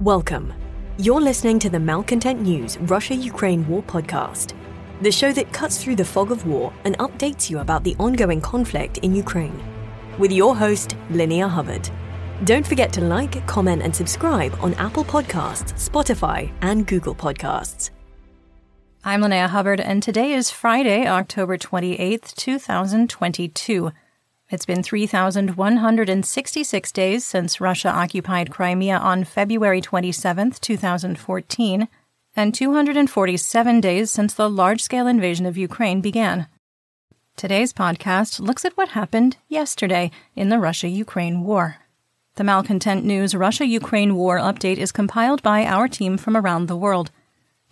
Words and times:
Welcome. 0.00 0.52
You're 0.98 1.22
listening 1.22 1.58
to 1.60 1.70
the 1.70 1.80
Malcontent 1.80 2.42
News 2.42 2.76
Russia 2.80 3.14
Ukraine 3.14 3.66
War 3.66 3.82
podcast, 3.82 4.52
the 5.00 5.10
show 5.10 5.32
that 5.32 5.54
cuts 5.54 5.82
through 5.82 5.96
the 5.96 6.04
fog 6.04 6.30
of 6.30 6.46
war 6.46 6.70
and 6.84 6.98
updates 6.98 7.48
you 7.48 7.60
about 7.60 7.82
the 7.82 7.96
ongoing 7.98 8.42
conflict 8.42 8.98
in 8.98 9.14
Ukraine. 9.14 9.58
With 10.18 10.32
your 10.32 10.54
host, 10.54 10.96
Linnea 11.08 11.48
Hubbard. 11.48 11.88
Don't 12.44 12.66
forget 12.66 12.92
to 12.92 13.00
like, 13.00 13.46
comment, 13.46 13.80
and 13.82 13.96
subscribe 13.96 14.54
on 14.60 14.74
Apple 14.74 15.02
Podcasts, 15.02 15.72
Spotify, 15.88 16.52
and 16.60 16.86
Google 16.86 17.14
Podcasts. 17.14 17.88
I'm 19.02 19.22
Linnea 19.22 19.48
Hubbard, 19.48 19.80
and 19.80 20.02
today 20.02 20.34
is 20.34 20.50
Friday, 20.50 21.06
October 21.06 21.56
28th, 21.56 22.34
2022. 22.34 23.92
It's 24.48 24.64
been 24.64 24.84
3,166 24.84 26.92
days 26.92 27.24
since 27.24 27.60
Russia 27.60 27.88
occupied 27.88 28.52
Crimea 28.52 28.96
on 28.96 29.24
February 29.24 29.80
27, 29.80 30.52
2014, 30.60 31.88
and 32.36 32.54
247 32.54 33.80
days 33.80 34.08
since 34.08 34.34
the 34.34 34.48
large 34.48 34.82
scale 34.82 35.08
invasion 35.08 35.46
of 35.46 35.56
Ukraine 35.56 36.00
began. 36.00 36.46
Today's 37.34 37.72
podcast 37.72 38.38
looks 38.38 38.64
at 38.64 38.76
what 38.76 38.90
happened 38.90 39.36
yesterday 39.48 40.12
in 40.36 40.48
the 40.48 40.60
Russia 40.60 40.86
Ukraine 40.86 41.42
war. 41.42 41.78
The 42.36 42.44
Malcontent 42.44 43.04
News 43.04 43.34
Russia 43.34 43.66
Ukraine 43.66 44.14
War 44.14 44.38
update 44.38 44.76
is 44.76 44.92
compiled 44.92 45.42
by 45.42 45.64
our 45.64 45.88
team 45.88 46.16
from 46.16 46.36
around 46.36 46.66
the 46.66 46.76
world. 46.76 47.10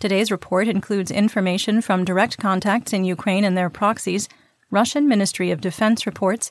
Today's 0.00 0.32
report 0.32 0.66
includes 0.66 1.12
information 1.12 1.80
from 1.80 2.04
direct 2.04 2.38
contacts 2.38 2.92
in 2.92 3.04
Ukraine 3.04 3.44
and 3.44 3.56
their 3.56 3.70
proxies, 3.70 4.28
Russian 4.72 5.06
Ministry 5.06 5.52
of 5.52 5.60
Defense 5.60 6.04
reports, 6.04 6.50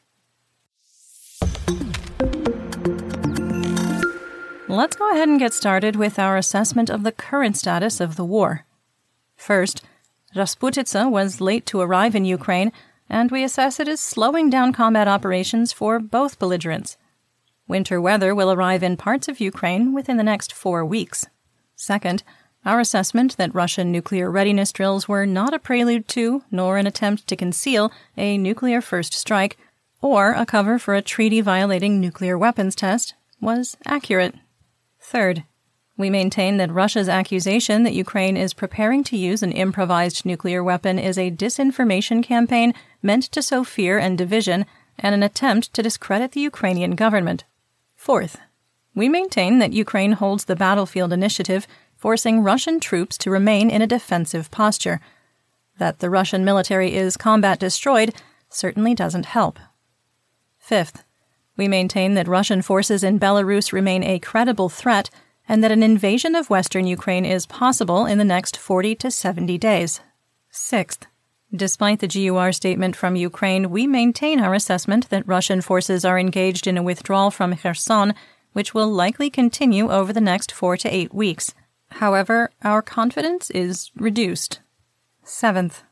Let's 4.71 4.95
go 4.95 5.11
ahead 5.11 5.27
and 5.27 5.37
get 5.37 5.53
started 5.53 5.97
with 5.97 6.17
our 6.17 6.37
assessment 6.37 6.89
of 6.89 7.03
the 7.03 7.11
current 7.11 7.57
status 7.57 7.99
of 7.99 8.15
the 8.15 8.23
war. 8.23 8.65
First, 9.35 9.83
Rasputitsa 10.33 11.11
was 11.11 11.41
late 11.41 11.65
to 11.65 11.81
arrive 11.81 12.15
in 12.15 12.23
Ukraine, 12.23 12.71
and 13.09 13.29
we 13.31 13.43
assess 13.43 13.81
it 13.81 13.89
as 13.89 13.99
slowing 13.99 14.49
down 14.49 14.71
combat 14.71 15.09
operations 15.09 15.73
for 15.73 15.99
both 15.99 16.39
belligerents. 16.39 16.95
Winter 17.67 17.99
weather 17.99 18.33
will 18.33 18.49
arrive 18.49 18.81
in 18.81 18.95
parts 18.95 19.27
of 19.27 19.41
Ukraine 19.41 19.93
within 19.93 20.15
the 20.15 20.23
next 20.23 20.53
four 20.53 20.85
weeks. 20.85 21.25
Second, 21.75 22.23
our 22.65 22.79
assessment 22.79 23.35
that 23.35 23.53
Russian 23.53 23.91
nuclear 23.91 24.31
readiness 24.31 24.71
drills 24.71 25.05
were 25.05 25.25
not 25.25 25.53
a 25.53 25.59
prelude 25.59 26.07
to, 26.07 26.45
nor 26.49 26.77
an 26.77 26.87
attempt 26.87 27.27
to 27.27 27.35
conceal, 27.35 27.91
a 28.15 28.37
nuclear 28.37 28.79
first 28.79 29.13
strike, 29.13 29.57
or 30.01 30.31
a 30.31 30.45
cover 30.45 30.79
for 30.79 30.95
a 30.95 31.01
treaty 31.01 31.41
violating 31.41 31.99
nuclear 31.99 32.37
weapons 32.37 32.73
test, 32.73 33.15
was 33.41 33.75
accurate. 33.85 34.35
Third, 35.11 35.43
we 35.97 36.09
maintain 36.09 36.55
that 36.55 36.71
Russia's 36.71 37.09
accusation 37.09 37.83
that 37.83 37.93
Ukraine 37.93 38.37
is 38.37 38.53
preparing 38.53 39.03
to 39.03 39.17
use 39.17 39.43
an 39.43 39.51
improvised 39.51 40.25
nuclear 40.25 40.63
weapon 40.63 40.97
is 40.97 41.17
a 41.17 41.29
disinformation 41.29 42.23
campaign 42.23 42.73
meant 43.03 43.23
to 43.23 43.41
sow 43.41 43.65
fear 43.65 43.99
and 43.99 44.17
division 44.17 44.65
and 44.97 45.13
an 45.13 45.21
attempt 45.21 45.73
to 45.73 45.83
discredit 45.83 46.31
the 46.31 46.39
Ukrainian 46.39 46.95
government. 46.95 47.43
Fourth, 47.93 48.39
we 48.95 49.09
maintain 49.09 49.59
that 49.59 49.73
Ukraine 49.73 50.13
holds 50.13 50.45
the 50.45 50.55
battlefield 50.55 51.11
initiative, 51.11 51.67
forcing 51.97 52.41
Russian 52.41 52.79
troops 52.79 53.17
to 53.17 53.29
remain 53.29 53.69
in 53.69 53.81
a 53.81 53.93
defensive 53.95 54.49
posture. 54.49 55.01
That 55.77 55.99
the 55.99 56.09
Russian 56.09 56.45
military 56.45 56.95
is 56.95 57.17
combat 57.17 57.59
destroyed 57.59 58.15
certainly 58.47 58.95
doesn't 58.95 59.25
help. 59.25 59.59
Fifth, 60.57 61.03
we 61.57 61.67
maintain 61.67 62.13
that 62.13 62.27
Russian 62.27 62.61
forces 62.61 63.03
in 63.03 63.19
Belarus 63.19 63.71
remain 63.71 64.03
a 64.03 64.19
credible 64.19 64.69
threat 64.69 65.09
and 65.47 65.63
that 65.63 65.71
an 65.71 65.83
invasion 65.83 66.35
of 66.35 66.49
western 66.49 66.87
Ukraine 66.87 67.25
is 67.25 67.45
possible 67.45 68.05
in 68.05 68.17
the 68.17 68.25
next 68.25 68.57
40 68.57 68.95
to 68.95 69.11
70 69.11 69.57
days. 69.57 70.01
Sixth, 70.49 71.05
despite 71.53 71.99
the 71.99 72.07
GUR 72.07 72.51
statement 72.51 72.95
from 72.95 73.15
Ukraine, 73.15 73.69
we 73.69 73.87
maintain 73.87 74.39
our 74.39 74.53
assessment 74.53 75.09
that 75.09 75.27
Russian 75.27 75.61
forces 75.61 76.05
are 76.05 76.19
engaged 76.19 76.67
in 76.67 76.77
a 76.77 76.83
withdrawal 76.83 77.31
from 77.31 77.55
Kherson, 77.55 78.13
which 78.53 78.73
will 78.73 78.89
likely 78.89 79.29
continue 79.29 79.91
over 79.91 80.13
the 80.13 80.21
next 80.21 80.51
four 80.51 80.77
to 80.77 80.93
eight 80.93 81.13
weeks. 81.13 81.53
However, 81.91 82.51
our 82.63 82.81
confidence 82.81 83.49
is 83.49 83.91
reduced. 83.95 84.61
Seventh, 85.23 85.83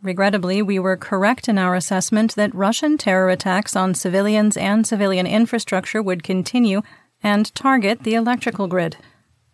Regrettably, 0.00 0.62
we 0.62 0.78
were 0.78 0.96
correct 0.96 1.48
in 1.48 1.58
our 1.58 1.74
assessment 1.74 2.36
that 2.36 2.54
Russian 2.54 2.98
terror 2.98 3.30
attacks 3.30 3.74
on 3.74 3.94
civilians 3.94 4.56
and 4.56 4.86
civilian 4.86 5.26
infrastructure 5.26 6.00
would 6.00 6.22
continue 6.22 6.82
and 7.20 7.52
target 7.54 8.04
the 8.04 8.14
electrical 8.14 8.68
grid. 8.68 8.96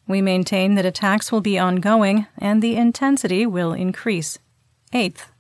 We 0.07 0.21
maintain 0.21 0.75
that 0.75 0.85
attacks 0.85 1.33
will 1.33 1.41
be 1.41 1.59
ongoing 1.59 2.27
and 2.37 2.61
the 2.61 2.77
intensity 2.77 3.47
will 3.47 3.73
increase. 3.73 4.39
Eighth, 4.93 5.31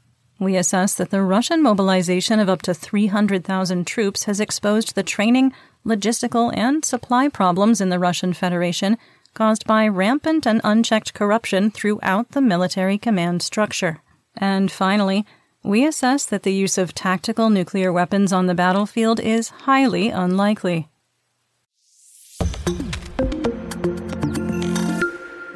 we 0.41 0.57
assess 0.57 0.95
that 0.95 1.11
the 1.11 1.23
Russian 1.23 1.63
mobilization 1.63 2.41
of 2.41 2.49
up 2.49 2.63
to 2.63 2.73
300,000 2.73 3.87
troops 3.87 4.25
has 4.25 4.41
exposed 4.41 4.95
the 4.95 5.03
training, 5.03 5.53
logistical, 5.85 6.51
and 6.57 6.83
supply 6.83 7.29
problems 7.29 7.83
in 7.83 7.91
the 7.91 7.99
Russian 7.99 8.33
Federation 8.33 8.97
caused 9.35 9.67
by 9.67 9.87
rampant 9.87 10.47
and 10.47 10.63
unchecked 10.65 11.13
corruption 11.13 11.71
throughout 11.71 12.31
the 12.31 12.41
military 12.41 12.97
command 12.97 13.43
structure. 13.43 14.01
And 14.37 14.71
finally, 14.71 15.25
we 15.62 15.87
assess 15.87 16.27
that 16.27 16.43
the 16.43 16.53
use 16.53 16.77
of 16.77 16.95
tactical 16.95 17.50
nuclear 17.50 17.93
weapons 17.93 18.33
on 18.33 18.47
the 18.47 18.55
battlefield 18.55 19.19
is 19.19 19.49
highly 19.49 20.11
unlikely. 20.11 20.89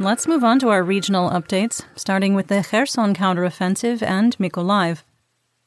Let's 0.01 0.29
move 0.29 0.45
on 0.45 0.59
to 0.61 0.69
our 0.69 0.83
regional 0.83 1.29
updates, 1.29 1.85
starting 1.97 2.35
with 2.35 2.47
the 2.47 2.63
Kherson 2.63 3.15
counteroffensive 3.15 4.01
and 4.01 4.37
Mykolaiv. 4.39 5.03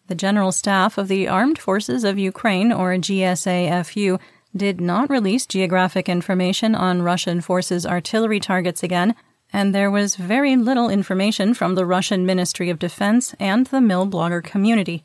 The 0.07 0.15
General 0.15 0.51
Staff 0.51 0.97
of 0.97 1.07
the 1.09 1.27
Armed 1.27 1.59
Forces 1.59 2.03
of 2.03 2.17
Ukraine, 2.17 2.71
or 2.71 2.93
GSAFU, 2.93 4.19
did 4.55 4.81
not 4.81 5.09
release 5.09 5.45
geographic 5.45 6.09
information 6.09 6.75
on 6.75 7.01
Russian 7.01 7.41
forces' 7.41 7.85
artillery 7.85 8.39
targets 8.39 8.83
again, 8.83 9.15
and 9.53 9.75
there 9.75 9.91
was 9.91 10.15
very 10.15 10.55
little 10.55 10.89
information 10.89 11.53
from 11.53 11.75
the 11.75 11.85
Russian 11.85 12.25
Ministry 12.25 12.69
of 12.69 12.79
Defense 12.79 13.35
and 13.39 13.67
the 13.67 13.81
mill 13.81 14.07
blogger 14.07 14.43
community. 14.43 15.03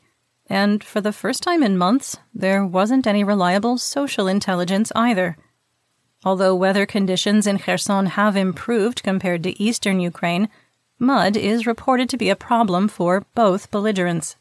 And 0.49 0.83
for 0.83 1.01
the 1.01 1.11
first 1.11 1.43
time 1.43 1.61
in 1.61 1.77
months, 1.77 2.17
there 2.33 2.65
wasn't 2.65 3.07
any 3.07 3.23
reliable 3.23 3.77
social 3.77 4.27
intelligence 4.27 4.91
either. 4.95 5.37
Although 6.23 6.55
weather 6.55 6.85
conditions 6.85 7.45
in 7.45 7.59
Kherson 7.59 8.07
have 8.07 8.35
improved 8.35 9.03
compared 9.03 9.43
to 9.43 9.61
eastern 9.61 9.99
Ukraine, 9.99 10.49
mud 10.97 11.37
is 11.37 11.67
reported 11.67 12.09
to 12.09 12.17
be 12.17 12.29
a 12.29 12.35
problem 12.35 12.87
for 12.87 13.25
both 13.35 13.69
belligerents. 13.69 14.37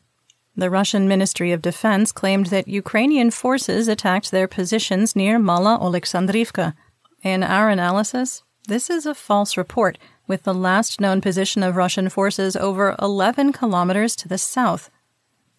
The 0.56 0.71
Russian 0.71 1.06
Ministry 1.06 1.53
of 1.53 1.61
Defense 1.61 2.12
claimed 2.12 2.47
that 2.47 2.67
Ukrainian 2.67 3.31
forces 3.31 3.88
attacked 3.88 4.31
their 4.31 4.49
positions 4.49 5.15
near 5.15 5.38
Mala 5.38 5.78
Oleksandrivka. 5.78 6.75
In 7.23 7.43
our 7.43 7.69
analysis, 7.69 8.43
this 8.66 8.91
is 8.91 9.06
a 9.06 9.15
false 9.15 9.56
report, 9.56 9.99
with 10.27 10.43
the 10.43 10.54
last 10.54 11.00
known 11.00 11.21
position 11.21 11.62
of 11.62 11.77
Russian 11.77 12.09
forces 12.09 12.56
over 12.56 12.97
11 13.00 13.53
kilometers 13.53 14.16
to 14.16 14.28
the 14.28 14.38
south. 14.38 14.91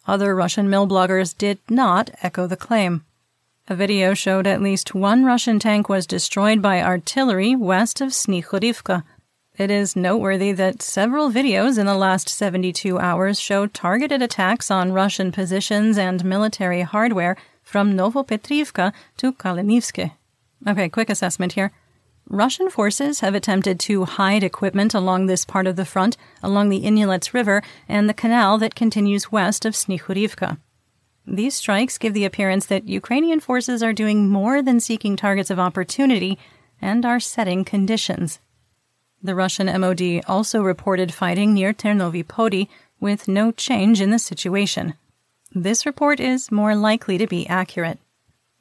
Other 0.05 0.35
Russian 0.35 0.69
mill 0.69 0.87
bloggers 0.87 1.37
did 1.37 1.59
not 1.69 2.09
echo 2.21 2.47
the 2.47 2.57
claim. 2.57 3.03
A 3.67 3.75
video 3.75 4.13
showed 4.13 4.47
at 4.47 4.61
least 4.61 4.95
one 4.95 5.25
Russian 5.25 5.59
tank 5.59 5.89
was 5.89 6.07
destroyed 6.07 6.61
by 6.61 6.81
artillery 6.81 7.55
west 7.55 7.99
of 7.99 8.09
Snikhurivka. 8.09 9.03
It 9.57 9.71
is 9.71 9.95
noteworthy 9.95 10.51
that 10.53 10.81
several 10.81 11.31
videos 11.31 11.77
in 11.77 11.85
the 11.85 11.95
last 11.95 12.29
72 12.29 12.97
hours 12.99 13.39
show 13.39 13.67
targeted 13.67 14.21
attacks 14.21 14.71
on 14.71 14.93
Russian 14.93 15.31
positions 15.31 15.97
and 15.97 16.23
military 16.23 16.81
hardware 16.81 17.35
from 17.63 17.93
Novopetrivka 17.93 18.93
to 19.17 19.33
Kalinivske. 19.33 20.11
Okay, 20.65 20.87
quick 20.87 21.09
assessment 21.09 21.53
here. 21.53 21.71
Russian 22.29 22.69
forces 22.69 23.21
have 23.21 23.35
attempted 23.35 23.79
to 23.81 24.03
hide 24.03 24.43
equipment 24.43 24.93
along 24.93 25.25
this 25.25 25.45
part 25.45 25.65
of 25.65 25.77
the 25.77 25.85
front, 25.85 26.17
along 26.43 26.67
the 26.69 26.83
Inhulets 26.83 27.33
River 27.33 27.63
and 27.87 28.09
the 28.09 28.13
canal 28.13 28.57
that 28.57 28.75
continues 28.75 29.31
west 29.31 29.65
of 29.65 29.73
Snikhurivka. 29.73 30.57
These 31.25 31.55
strikes 31.55 31.97
give 31.97 32.13
the 32.13 32.25
appearance 32.25 32.65
that 32.65 32.87
Ukrainian 32.87 33.39
forces 33.39 33.81
are 33.81 33.93
doing 33.93 34.29
more 34.29 34.61
than 34.61 34.79
seeking 34.79 35.15
targets 35.15 35.49
of 35.49 35.59
opportunity 35.59 36.37
and 36.81 37.05
are 37.05 37.19
setting 37.19 37.63
conditions. 37.63 38.39
The 39.23 39.35
Russian 39.35 39.67
MOD 39.79 40.21
also 40.27 40.61
reported 40.61 41.13
fighting 41.13 41.53
near 41.53 41.73
Ternovi 41.73 42.23
Podi, 42.25 42.67
with 42.99 43.27
no 43.27 43.51
change 43.51 44.01
in 44.01 44.09
the 44.09 44.19
situation. 44.19 44.95
This 45.53 45.85
report 45.85 46.19
is 46.19 46.51
more 46.51 46.75
likely 46.75 47.17
to 47.17 47.27
be 47.27 47.47
accurate. 47.47 47.99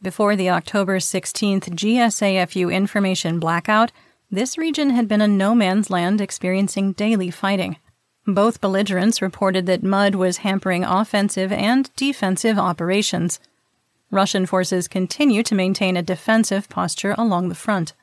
Before 0.03 0.37
the 0.37 0.51
October 0.51 0.99
16th 0.99 1.71
GSAFU 1.71 2.73
information 2.73 3.41
blackout, 3.41 3.93
this 4.31 4.59
region 4.59 4.91
had 4.91 5.09
been 5.09 5.23
a 5.23 5.29
no 5.29 5.55
man's 5.55 5.89
land 5.89 6.21
experiencing 6.21 6.93
daily 6.93 7.31
fighting. 7.31 7.79
Both 8.27 8.61
belligerents 8.61 9.23
reported 9.23 9.65
that 9.67 9.83
mud 9.83 10.15
was 10.15 10.39
hampering 10.39 10.85
offensive 10.85 11.51
and 11.51 11.91
defensive 11.97 12.59
operations. 12.59 13.41
Russian 14.11 14.45
forces 14.45 14.87
continue 14.87 15.43
to 15.45 15.55
maintain 15.55 15.97
a 15.97 16.03
defensive 16.03 16.69
posture 16.69 17.15
along 17.17 17.49
the 17.49 17.55
front. 17.55 17.95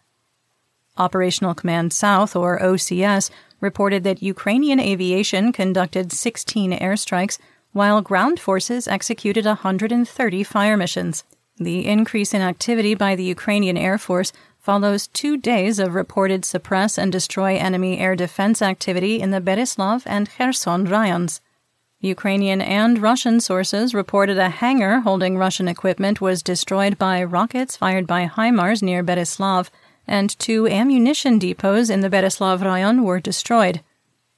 Operational 0.98 1.54
Command 1.54 1.94
South, 1.94 2.36
or 2.36 2.60
OCS, 2.60 3.30
reported 3.62 4.04
that 4.04 4.24
Ukrainian 4.24 4.80
aviation 4.80 5.52
conducted 5.52 6.12
16 6.12 6.72
airstrikes, 6.72 7.38
while 7.72 8.02
ground 8.02 8.40
forces 8.40 8.88
executed 8.88 9.46
130 9.46 10.44
fire 10.44 10.78
missions. 10.78 11.24
The 11.58 11.86
increase 11.86 12.34
in 12.34 12.42
activity 12.42 12.96
by 12.96 13.16
the 13.16 13.24
Ukrainian 13.24 13.78
Air 13.78 13.98
Force 13.98 14.34
follows 14.58 15.08
two 15.08 15.38
days 15.38 15.78
of 15.78 15.94
reported 15.94 16.46
suppress 16.46 16.98
and 16.98 17.12
destroy 17.12 17.56
enemy 17.56 18.00
air 18.00 18.16
defense 18.16 18.62
activity 18.62 19.22
in 19.22 19.32
the 19.32 19.42
Bereslav 19.42 20.04
and 20.06 20.30
Kherson 20.30 20.86
rayons. 20.86 21.42
Ukrainian 22.00 22.62
and 22.62 23.02
Russian 23.02 23.40
sources 23.40 23.94
reported 23.94 24.38
a 24.38 24.50
hangar 24.50 25.02
holding 25.02 25.38
Russian 25.38 25.68
equipment 25.68 26.20
was 26.20 26.44
destroyed 26.44 26.98
by 26.98 27.24
rockets 27.24 27.78
fired 27.78 28.08
by 28.08 28.26
HIMARS 28.26 28.82
near 28.82 29.04
Bereslav, 29.04 29.70
and 30.08 30.38
two 30.40 30.68
ammunition 30.68 31.40
depots 31.40 31.90
in 31.90 32.02
the 32.02 32.10
Bereslav 32.10 32.62
rayon 32.62 33.04
were 33.04 33.20
destroyed. 33.20 33.82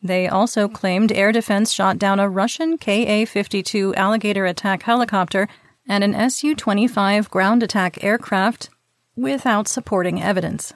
They 0.03 0.27
also 0.27 0.67
claimed 0.67 1.11
air 1.11 1.31
defense 1.31 1.71
shot 1.71 1.97
down 1.97 2.19
a 2.19 2.29
Russian 2.29 2.77
Ka 2.77 3.25
52 3.25 3.95
Alligator 3.95 4.45
attack 4.45 4.83
helicopter 4.83 5.47
and 5.87 6.03
an 6.03 6.29
Su 6.29 6.55
25 6.55 7.29
ground 7.29 7.63
attack 7.63 8.03
aircraft 8.03 8.69
without 9.15 9.67
supporting 9.67 10.21
evidence. 10.21 10.73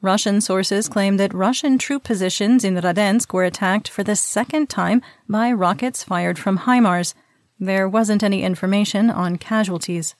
Russian 0.00 0.40
sources 0.40 0.88
claim 0.88 1.16
that 1.18 1.32
Russian 1.32 1.78
troop 1.78 2.02
positions 2.02 2.64
in 2.64 2.74
Radensk 2.74 3.32
were 3.32 3.44
attacked 3.44 3.88
for 3.88 4.02
the 4.02 4.16
second 4.16 4.68
time 4.68 5.00
by 5.28 5.52
rockets 5.52 6.02
fired 6.02 6.40
from 6.40 6.58
HIMARS. 6.58 7.14
There 7.60 7.88
wasn't 7.88 8.24
any 8.24 8.42
information 8.42 9.10
on 9.10 9.38
casualties. 9.38 10.16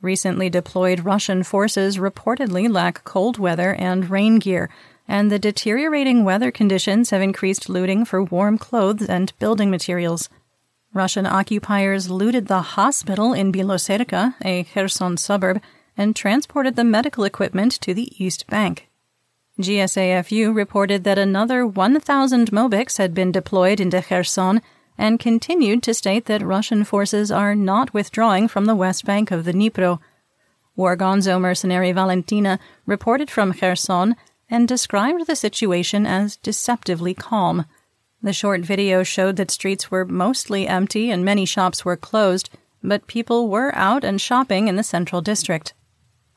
Recently 0.00 0.48
deployed 0.48 1.00
Russian 1.00 1.42
forces 1.42 1.98
reportedly 1.98 2.72
lack 2.72 3.04
cold 3.04 3.38
weather 3.38 3.74
and 3.74 4.08
rain 4.08 4.38
gear, 4.38 4.70
and 5.06 5.30
the 5.30 5.38
deteriorating 5.38 6.24
weather 6.24 6.50
conditions 6.50 7.10
have 7.10 7.20
increased 7.20 7.68
looting 7.68 8.06
for 8.06 8.22
warm 8.22 8.56
clothes 8.56 9.06
and 9.06 9.32
building 9.38 9.70
materials. 9.70 10.30
Russian 10.94 11.26
occupiers 11.26 12.10
looted 12.10 12.46
the 12.46 12.62
hospital 12.62 13.32
in 13.32 13.52
Biloserka, 13.52 14.34
a 14.42 14.64
Kherson 14.64 15.16
suburb, 15.16 15.60
and 15.96 16.16
transported 16.16 16.76
the 16.76 16.84
medical 16.84 17.24
equipment 17.24 17.72
to 17.80 17.92
the 17.92 18.12
East 18.22 18.46
Bank. 18.46 18.88
GSAFU 19.60 20.54
reported 20.54 21.04
that 21.04 21.18
another 21.18 21.66
1,000 21.66 22.50
Mobics 22.52 22.98
had 22.98 23.12
been 23.12 23.32
deployed 23.32 23.80
into 23.80 24.00
Kherson 24.00 24.62
and 24.96 25.20
continued 25.20 25.82
to 25.82 25.94
state 25.94 26.26
that 26.26 26.42
Russian 26.42 26.84
forces 26.84 27.30
are 27.30 27.54
not 27.54 27.92
withdrawing 27.92 28.48
from 28.48 28.64
the 28.64 28.76
west 28.76 29.04
bank 29.04 29.30
of 29.30 29.44
the 29.44 29.52
Dnipro. 29.52 29.98
War 30.74 30.96
Gonzo 30.96 31.40
mercenary 31.40 31.92
Valentina 31.92 32.58
reported 32.86 33.30
from 33.30 33.52
Kherson 33.52 34.16
and 34.48 34.66
described 34.66 35.26
the 35.26 35.36
situation 35.36 36.06
as 36.06 36.36
deceptively 36.36 37.14
calm. 37.14 37.66
The 38.20 38.32
short 38.32 38.62
video 38.62 39.04
showed 39.04 39.36
that 39.36 39.50
streets 39.50 39.90
were 39.90 40.04
mostly 40.04 40.66
empty 40.66 41.10
and 41.10 41.24
many 41.24 41.44
shops 41.44 41.84
were 41.84 41.96
closed, 41.96 42.50
but 42.82 43.06
people 43.06 43.48
were 43.48 43.74
out 43.74 44.02
and 44.02 44.20
shopping 44.20 44.66
in 44.66 44.76
the 44.76 44.82
central 44.82 45.20
district. 45.22 45.72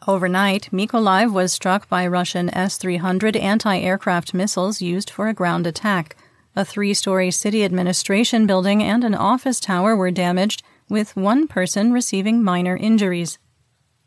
Overnight, 0.07 0.69
Mykolaiv 0.71 1.31
was 1.31 1.53
struck 1.53 1.87
by 1.87 2.07
Russian 2.07 2.49
S 2.49 2.77
300 2.77 3.35
anti 3.35 3.79
aircraft 3.79 4.33
missiles 4.33 4.81
used 4.81 5.09
for 5.09 5.27
a 5.27 5.33
ground 5.33 5.65
attack. 5.65 6.15
A 6.55 6.65
three 6.65 6.93
story 6.93 7.31
city 7.31 7.63
administration 7.63 8.45
building 8.45 8.83
and 8.83 9.03
an 9.03 9.15
office 9.15 9.59
tower 9.59 9.95
were 9.95 10.11
damaged, 10.11 10.63
with 10.89 11.15
one 11.15 11.47
person 11.47 11.93
receiving 11.93 12.43
minor 12.43 12.75
injuries. 12.75 13.39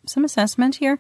Some 0.07 0.25
assessment 0.25 0.77
here. 0.77 0.99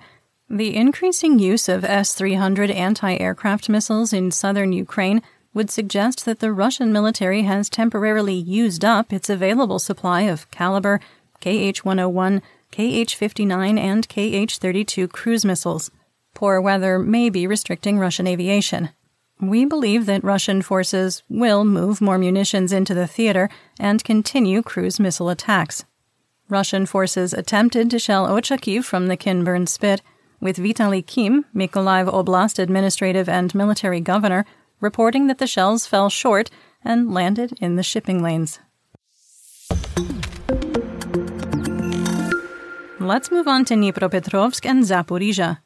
The 0.48 0.74
increasing 0.74 1.38
use 1.38 1.68
of 1.68 1.84
S 1.84 2.14
300 2.14 2.70
anti 2.70 3.16
aircraft 3.16 3.68
missiles 3.68 4.12
in 4.12 4.30
southern 4.30 4.72
Ukraine 4.72 5.22
would 5.54 5.70
suggest 5.70 6.24
that 6.24 6.40
the 6.40 6.52
Russian 6.52 6.92
military 6.92 7.42
has 7.42 7.70
temporarily 7.70 8.34
used 8.34 8.84
up 8.84 9.12
its 9.12 9.30
available 9.30 9.78
supply 9.78 10.22
of 10.22 10.50
caliber 10.50 11.00
KH 11.40 11.84
101, 11.84 12.42
KH 12.72 13.14
59 13.14 13.78
and 13.78 14.08
KH 14.08 14.58
32 14.58 15.08
cruise 15.08 15.44
missiles. 15.44 15.90
Poor 16.34 16.60
weather 16.60 16.98
may 16.98 17.30
be 17.30 17.46
restricting 17.46 17.98
Russian 17.98 18.26
aviation. 18.26 18.90
We 19.40 19.64
believe 19.64 20.06
that 20.06 20.24
Russian 20.24 20.62
forces 20.62 21.22
will 21.28 21.64
move 21.64 22.00
more 22.00 22.18
munitions 22.18 22.72
into 22.72 22.94
the 22.94 23.06
theater 23.06 23.48
and 23.78 24.02
continue 24.02 24.62
cruise 24.62 24.98
missile 24.98 25.28
attacks. 25.28 25.84
Russian 26.48 26.86
forces 26.86 27.32
attempted 27.32 27.90
to 27.90 27.98
shell 27.98 28.26
Ochakiv 28.26 28.84
from 28.84 29.06
the 29.06 29.16
Kinburn 29.16 29.66
Spit, 29.66 30.02
with 30.40 30.58
Vitaly 30.58 31.04
Kim, 31.04 31.46
Mykolaiv 31.54 32.12
Oblast 32.12 32.58
administrative 32.58 33.28
and 33.28 33.54
military 33.54 34.00
governor, 34.00 34.44
reporting 34.84 35.26
that 35.26 35.38
the 35.38 35.46
shells 35.48 35.86
fell 35.86 36.08
short 36.08 36.50
and 36.84 37.12
landed 37.12 37.58
in 37.60 37.74
the 37.74 37.82
shipping 37.82 38.22
lanes. 38.22 38.60
Let's 43.00 43.30
move 43.30 43.48
on 43.48 43.64
to 43.66 43.74
Dnipropetrovsk 43.74 44.64
and 44.64 44.84
Zaporizhia. 44.84 45.58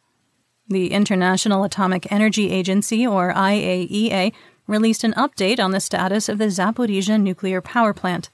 The 0.69 0.93
International 0.93 1.65
Atomic 1.65 2.11
Energy 2.12 2.50
Agency, 2.50 3.06
or 3.06 3.32
IAEA, 3.32 4.32
released 4.67 5.05
an 5.05 5.15
update 5.15 5.59
on 5.59 5.73
the 5.73 5.81
status 5.81 6.29
of 6.29 6.38
the 6.38 6.47
Zaporizhia 6.47 7.20
nuclear 7.20 7.61
power 7.61 7.93
plant. 7.93 8.31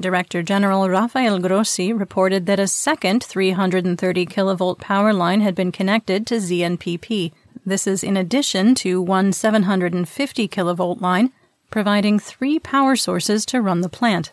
Director 0.00 0.42
General 0.42 0.88
Rafael 0.88 1.38
Grossi 1.38 1.92
reported 1.92 2.46
that 2.46 2.60
a 2.60 2.66
second 2.66 3.22
330 3.22 4.26
kilovolt 4.26 4.78
power 4.78 5.12
line 5.12 5.42
had 5.42 5.54
been 5.54 5.72
connected 5.72 6.26
to 6.28 6.36
ZNPP. 6.36 7.32
This 7.64 7.86
is 7.86 8.02
in 8.02 8.16
addition 8.16 8.74
to 8.76 9.00
one 9.00 9.32
750 9.32 10.48
kilovolt 10.48 11.00
line, 11.00 11.32
providing 11.70 12.18
three 12.18 12.58
power 12.58 12.96
sources 12.96 13.46
to 13.46 13.60
run 13.60 13.80
the 13.80 13.88
plant. 13.88 14.32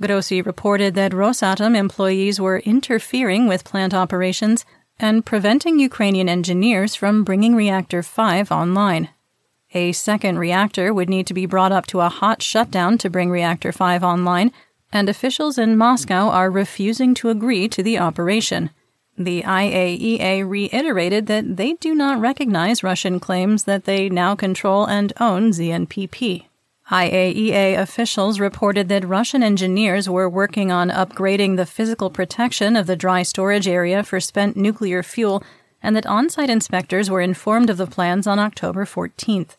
Grossi 0.00 0.40
reported 0.40 0.94
that 0.94 1.12
Rosatom 1.12 1.76
employees 1.76 2.40
were 2.40 2.60
interfering 2.60 3.48
with 3.48 3.64
plant 3.64 3.92
operations 3.92 4.64
and 5.00 5.26
preventing 5.26 5.80
Ukrainian 5.80 6.28
engineers 6.28 6.94
from 6.94 7.24
bringing 7.24 7.56
Reactor 7.56 8.02
5 8.02 8.52
online. 8.52 9.08
A 9.74 9.92
second 9.92 10.38
reactor 10.38 10.94
would 10.94 11.10
need 11.10 11.26
to 11.26 11.34
be 11.34 11.46
brought 11.46 11.72
up 11.72 11.86
to 11.88 12.00
a 12.00 12.08
hot 12.08 12.42
shutdown 12.42 12.96
to 12.98 13.10
bring 13.10 13.28
Reactor 13.28 13.72
5 13.72 14.02
online, 14.04 14.52
and 14.92 15.08
officials 15.08 15.58
in 15.58 15.76
Moscow 15.76 16.28
are 16.30 16.50
refusing 16.50 17.12
to 17.14 17.28
agree 17.28 17.68
to 17.68 17.82
the 17.82 17.98
operation. 17.98 18.70
The 19.18 19.42
IAEA 19.42 20.48
reiterated 20.48 21.26
that 21.26 21.56
they 21.56 21.72
do 21.74 21.92
not 21.92 22.20
recognize 22.20 22.84
Russian 22.84 23.18
claims 23.18 23.64
that 23.64 23.84
they 23.84 24.08
now 24.08 24.36
control 24.36 24.86
and 24.86 25.12
own 25.18 25.50
ZNPP. 25.50 26.44
IAEA 26.92 27.76
officials 27.76 28.38
reported 28.38 28.88
that 28.88 29.04
Russian 29.04 29.42
engineers 29.42 30.08
were 30.08 30.28
working 30.28 30.70
on 30.70 30.88
upgrading 30.88 31.56
the 31.56 31.66
physical 31.66 32.10
protection 32.10 32.76
of 32.76 32.86
the 32.86 32.94
dry 32.94 33.24
storage 33.24 33.66
area 33.66 34.04
for 34.04 34.20
spent 34.20 34.56
nuclear 34.56 35.02
fuel 35.02 35.42
and 35.82 35.96
that 35.96 36.06
on 36.06 36.30
site 36.30 36.48
inspectors 36.48 37.10
were 37.10 37.20
informed 37.20 37.70
of 37.70 37.76
the 37.76 37.86
plans 37.88 38.26
on 38.26 38.38
October 38.38 38.84
14th. 38.84 39.56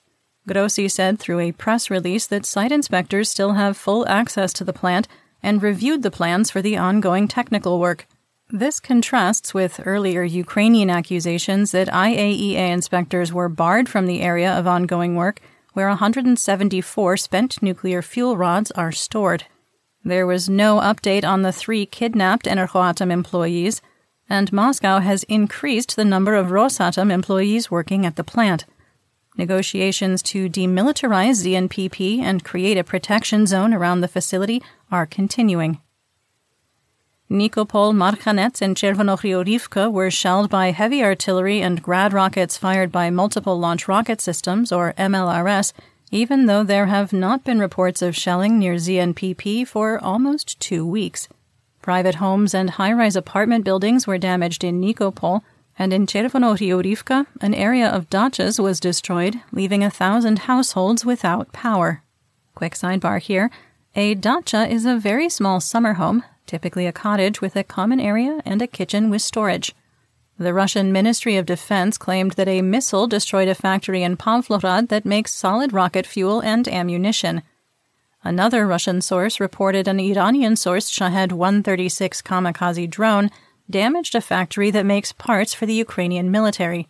Grossi 0.47 0.87
said 0.87 1.19
through 1.19 1.39
a 1.39 1.51
press 1.51 1.89
release 1.89 2.25
that 2.27 2.45
site 2.45 2.71
inspectors 2.71 3.29
still 3.29 3.53
have 3.53 3.77
full 3.77 4.07
access 4.07 4.53
to 4.53 4.63
the 4.63 4.73
plant 4.73 5.07
and 5.43 5.61
reviewed 5.61 6.01
the 6.01 6.11
plans 6.11 6.49
for 6.49 6.61
the 6.61 6.77
ongoing 6.77 7.27
technical 7.27 7.77
work. 7.77 8.07
This 8.51 8.79
contrasts 8.79 9.53
with 9.53 9.79
earlier 9.85 10.23
Ukrainian 10.23 10.89
accusations 10.89 11.71
that 11.71 11.87
IAEA 11.87 12.71
inspectors 12.71 13.31
were 13.31 13.47
barred 13.47 13.87
from 13.87 14.07
the 14.07 14.21
area 14.21 14.51
of 14.51 14.65
ongoing 14.65 15.15
work 15.15 15.39
where 15.73 15.87
174 15.87 17.15
spent 17.15 17.61
nuclear 17.61 18.01
fuel 18.01 18.35
rods 18.35 18.71
are 18.71 18.91
stored. 18.91 19.45
There 20.03 20.25
was 20.25 20.49
no 20.49 20.79
update 20.79 21.23
on 21.23 21.43
the 21.43 21.51
three 21.51 21.85
kidnapped 21.85 22.47
Energoatom 22.47 23.11
employees, 23.11 23.83
and 24.27 24.51
Moscow 24.51 24.97
has 24.97 25.23
increased 25.25 25.95
the 25.95 26.03
number 26.03 26.33
of 26.33 26.47
Rosatom 26.47 27.11
employees 27.11 27.69
working 27.69 28.03
at 28.03 28.15
the 28.15 28.23
plant. 28.23 28.65
Negotiations 29.37 30.23
to 30.23 30.49
demilitarize 30.49 31.45
ZNPP 31.45 32.19
and 32.19 32.43
create 32.43 32.79
a 32.79 32.83
protection 32.83 33.45
zone 33.45 33.75
around 33.75 34.01
the 34.01 34.07
facility 34.07 34.63
are 34.91 35.05
continuing. 35.05 35.79
Nikopol, 37.29 37.93
Marhanets, 37.93 38.59
and 38.59 38.75
Chervonohryhorivka 38.75 39.91
were 39.91 40.09
shelled 40.09 40.49
by 40.49 40.71
heavy 40.71 41.03
artillery 41.03 41.61
and 41.61 41.83
Grad 41.83 42.11
rockets 42.11 42.57
fired 42.57 42.91
by 42.91 43.11
Multiple 43.11 43.59
Launch 43.59 43.87
Rocket 43.87 44.19
Systems, 44.19 44.71
or 44.71 44.93
MLRS, 44.93 45.71
even 46.09 46.47
though 46.47 46.63
there 46.63 46.87
have 46.87 47.13
not 47.13 47.43
been 47.43 47.59
reports 47.59 48.01
of 48.01 48.15
shelling 48.15 48.57
near 48.57 48.75
ZNPP 48.75 49.67
for 49.67 50.03
almost 50.03 50.59
two 50.59 50.83
weeks. 50.83 51.29
Private 51.83 52.15
homes 52.15 52.55
and 52.55 52.71
high 52.71 52.93
rise 52.93 53.15
apartment 53.15 53.63
buildings 53.63 54.07
were 54.07 54.17
damaged 54.17 54.63
in 54.63 54.81
Nikopol, 54.81 55.41
and 55.77 55.93
in 55.93 56.07
Chervonohryhorivka, 56.07 57.27
an 57.41 57.53
area 57.53 57.87
of 57.87 58.09
dachas 58.09 58.59
was 58.59 58.79
destroyed, 58.79 59.39
leaving 59.51 59.83
a 59.83 59.91
thousand 59.91 60.39
households 60.39 61.05
without 61.05 61.53
power. 61.53 62.01
Quick 62.55 62.73
sidebar 62.73 63.21
here 63.21 63.51
a 63.95 64.15
dacha 64.15 64.67
is 64.67 64.85
a 64.85 64.97
very 64.97 65.29
small 65.29 65.59
summer 65.59 65.93
home, 65.93 66.23
typically 66.49 66.87
a 66.87 66.91
cottage 66.91 67.41
with 67.41 67.55
a 67.55 67.63
common 67.63 67.99
area 67.99 68.41
and 68.43 68.59
a 68.59 68.67
kitchen 68.67 69.11
with 69.11 69.21
storage. 69.21 69.75
The 70.39 70.53
Russian 70.53 70.91
Ministry 70.91 71.35
of 71.37 71.45
Defense 71.45 71.95
claimed 71.97 72.31
that 72.31 72.47
a 72.47 72.63
missile 72.63 73.05
destroyed 73.07 73.47
a 73.47 73.53
factory 73.53 74.01
in 74.01 74.17
Pavlohrad 74.17 74.89
that 74.89 75.05
makes 75.05 75.31
solid 75.31 75.73
rocket 75.73 76.07
fuel 76.07 76.39
and 76.39 76.67
ammunition. 76.67 77.43
Another 78.23 78.65
Russian 78.65 78.99
source 79.01 79.39
reported 79.39 79.87
an 79.87 79.99
Iranian 79.99 80.55
sourced 80.55 80.91
Shahed 80.91 81.31
136 81.31 82.21
kamikaze 82.23 82.89
drone 82.89 83.29
damaged 83.69 84.15
a 84.15 84.21
factory 84.21 84.71
that 84.71 84.87
makes 84.87 85.13
parts 85.13 85.53
for 85.53 85.67
the 85.67 85.75
Ukrainian 85.75 86.31
military. 86.31 86.87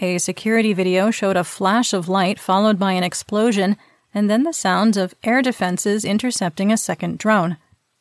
A 0.00 0.18
security 0.18 0.74
video 0.74 1.10
showed 1.10 1.38
a 1.38 1.44
flash 1.44 1.94
of 1.94 2.10
light 2.10 2.38
followed 2.38 2.78
by 2.78 2.92
an 2.92 3.04
explosion 3.04 3.78
and 4.12 4.28
then 4.28 4.42
the 4.42 4.52
sounds 4.52 4.98
of 4.98 5.14
air 5.24 5.40
defenses 5.40 6.04
intercepting 6.04 6.70
a 6.70 6.76
second 6.76 7.16
drone. 7.18 7.56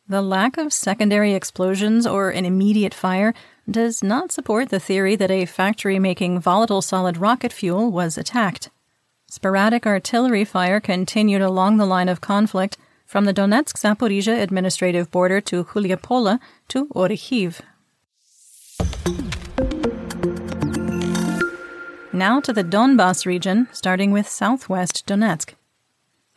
The 0.10 0.22
lack 0.22 0.56
of 0.56 0.72
secondary 0.72 1.34
explosions 1.34 2.08
or 2.08 2.30
an 2.30 2.46
immediate 2.46 2.94
fire 2.94 3.34
does 3.70 4.02
not 4.02 4.32
support 4.32 4.70
the 4.70 4.80
theory 4.80 5.18
that 5.18 5.30
a 5.30 5.46
factory 5.46 6.00
making 6.00 6.40
volatile 6.40 6.82
solid 6.82 7.18
rocket 7.18 7.52
fuel 7.52 7.92
was 7.92 8.18
attacked. 8.18 8.70
Sporadic 9.30 9.86
artillery 9.86 10.46
fire 10.46 10.80
continued 10.80 11.42
along 11.42 11.76
the 11.76 11.86
line 11.86 12.08
of 12.08 12.22
conflict 12.22 12.78
from 13.06 13.26
the 13.26 13.34
Donetsk 13.34 13.76
Zaporizhia 13.76 14.42
administrative 14.42 15.12
border 15.12 15.42
to 15.42 15.66
Huliaipole 15.66 16.40
to 16.70 16.86
Orikhiv. 16.88 17.60
Now 22.14 22.40
to 22.40 22.54
the 22.54 22.64
Donbas 22.64 23.26
region, 23.26 23.68
starting 23.74 24.12
with 24.12 24.30
southwest 24.30 25.06
Donetsk. 25.06 25.56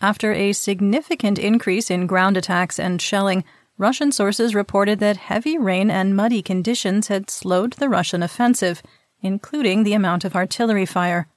After 0.02 0.32
a 0.32 0.54
significant 0.54 1.38
increase 1.38 1.88
in 1.88 2.08
ground 2.08 2.36
attacks 2.36 2.80
and 2.80 3.00
shelling, 3.00 3.44
Russian 3.80 4.12
sources 4.12 4.54
reported 4.54 4.98
that 4.98 5.16
heavy 5.16 5.56
rain 5.56 5.90
and 5.90 6.14
muddy 6.14 6.42
conditions 6.42 7.08
had 7.08 7.30
slowed 7.30 7.72
the 7.72 7.88
Russian 7.88 8.22
offensive, 8.22 8.82
including 9.22 9.84
the 9.84 9.94
amount 9.94 10.22
of 10.22 10.36
artillery 10.36 10.84
fire. 10.84 11.28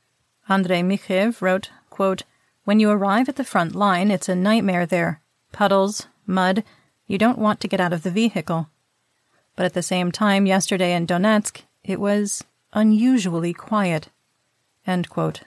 Andrei 0.50 0.82
Mikheev 0.82 1.42
wrote, 1.42 1.70
quote, 1.90 2.24
When 2.66 2.82
you 2.82 2.90
arrive 2.90 3.30
at 3.30 3.38
the 3.38 3.46
front 3.46 3.76
line, 3.76 4.12
it's 4.12 4.28
a 4.28 4.36
nightmare 4.36 4.86
there. 4.86 5.22
Puddles, 5.54 6.08
mud, 6.28 6.66
you 7.08 7.18
don't 7.18 7.38
want 7.38 7.62
to 7.62 7.70
get 7.70 7.80
out 7.80 7.94
of 7.94 8.04
the 8.04 8.12
vehicle. 8.12 8.68
But 9.56 9.66
at 9.66 9.74
the 9.74 9.82
same 9.82 10.12
time, 10.12 10.46
yesterday 10.46 10.94
in 10.94 11.08
Donetsk, 11.08 11.62
it 11.82 11.98
was 11.98 12.44
unusually 12.74 13.54
quiet. 13.54 14.10
End 14.86 15.08
quote. 15.10 15.44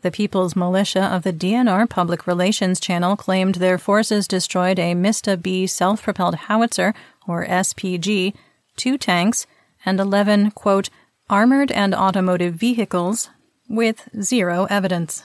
The 0.00 0.12
People's 0.12 0.54
Militia 0.54 1.02
of 1.02 1.24
the 1.24 1.32
DNR 1.32 1.88
Public 1.90 2.26
Relations 2.26 2.78
Channel 2.78 3.16
claimed 3.16 3.56
their 3.56 3.78
forces 3.78 4.28
destroyed 4.28 4.78
a 4.78 4.94
Msta 4.94 5.42
B 5.42 5.66
self 5.66 6.04
propelled 6.04 6.36
howitzer, 6.36 6.94
or 7.26 7.44
SPG, 7.44 8.32
two 8.76 8.96
tanks, 8.96 9.46
and 9.84 9.98
11, 9.98 10.52
quote, 10.52 10.88
armored 11.28 11.72
and 11.72 11.94
automotive 11.94 12.54
vehicles, 12.54 13.30
with 13.68 14.08
zero 14.22 14.68
evidence. 14.70 15.24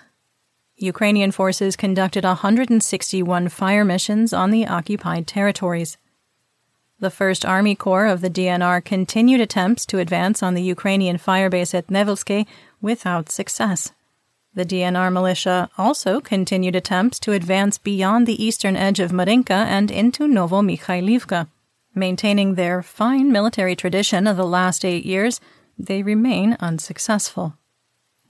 Ukrainian 0.76 1.32
forces 1.32 1.76
conducted 1.76 2.24
161 2.24 3.50
fire 3.50 3.86
missions 3.86 4.34
on 4.34 4.50
the 4.50 4.66
occupied 4.66 5.28
territories. 5.28 5.98
The 7.00 7.10
1st 7.10 7.48
Army 7.48 7.76
Corps 7.76 8.08
of 8.08 8.22
the 8.22 8.30
DNR 8.30 8.84
continued 8.84 9.40
attempts 9.40 9.86
to 9.88 10.00
advance 10.00 10.42
on 10.42 10.56
the 10.56 10.64
Ukrainian 10.64 11.18
firebase 11.18 11.76
at 11.76 11.88
Nevelsky 11.88 12.48
without 12.82 13.30
success. 13.30 13.92
The 14.56 14.66
DNR 14.66 15.12
militia 15.12 15.70
also 15.78 16.22
continued 16.22 16.76
attempts 16.76 17.20
to 17.22 17.32
advance 17.32 17.80
beyond 17.80 18.28
the 18.28 18.44
eastern 18.44 18.76
edge 18.76 19.00
of 19.00 19.12
Marinka 19.12 19.54
and 19.54 19.90
into 19.90 20.28
Novomikhailivka. 20.28 21.48
Maintaining 21.96 22.56
their 22.56 22.84
fine 22.84 23.32
military 23.32 23.76
tradition 23.76 24.28
of 24.28 24.38
the 24.38 24.46
last 24.46 24.86
eight 24.86 25.06
years, 25.06 25.40
they 25.78 26.04
remain 26.04 26.56
unsuccessful. 26.60 27.56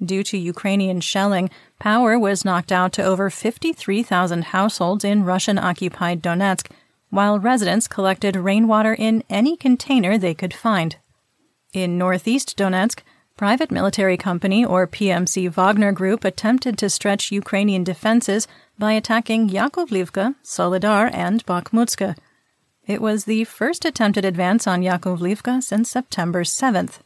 Due 0.03 0.23
to 0.23 0.37
Ukrainian 0.37 1.01
shelling, 1.01 1.49
power 1.79 2.17
was 2.17 2.45
knocked 2.45 2.71
out 2.71 2.93
to 2.93 3.03
over 3.03 3.29
53,000 3.29 4.45
households 4.45 5.03
in 5.03 5.23
Russian 5.23 5.57
occupied 5.57 6.21
Donetsk, 6.21 6.71
while 7.09 7.39
residents 7.39 7.87
collected 7.87 8.35
rainwater 8.35 8.93
in 8.93 9.23
any 9.29 9.55
container 9.55 10.17
they 10.17 10.33
could 10.33 10.53
find. 10.53 10.97
In 11.73 11.97
northeast 11.97 12.57
Donetsk, 12.57 13.01
Private 13.35 13.71
military 13.71 14.15
company 14.15 14.63
or 14.63 14.85
PMC 14.85 15.49
Wagner 15.49 15.91
Group 15.91 16.23
attempted 16.23 16.77
to 16.77 16.89
stretch 16.89 17.31
Ukrainian 17.31 17.83
defenses 17.83 18.47
by 18.77 18.93
attacking 18.93 19.49
Yakovlivka, 19.49 20.35
Soledar, 20.43 21.09
and 21.11 21.43
Bakhmutska. 21.47 22.15
It 22.85 23.01
was 23.01 23.25
the 23.25 23.45
first 23.45 23.85
attempted 23.85 24.23
advance 24.23 24.67
on 24.67 24.83
Yakovlivka 24.83 25.63
since 25.63 25.89
September 25.89 26.43
7th. 26.43 26.99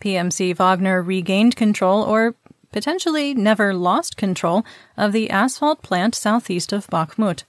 PMC 0.00 0.56
Wagner 0.56 1.00
regained 1.00 1.54
control 1.54 2.02
or 2.02 2.34
potentially 2.72 3.32
never 3.32 3.72
lost 3.72 4.16
control 4.16 4.66
of 4.96 5.12
the 5.12 5.30
asphalt 5.30 5.82
plant 5.82 6.16
southeast 6.16 6.72
of 6.72 6.88
Bakhmut. 6.88 7.44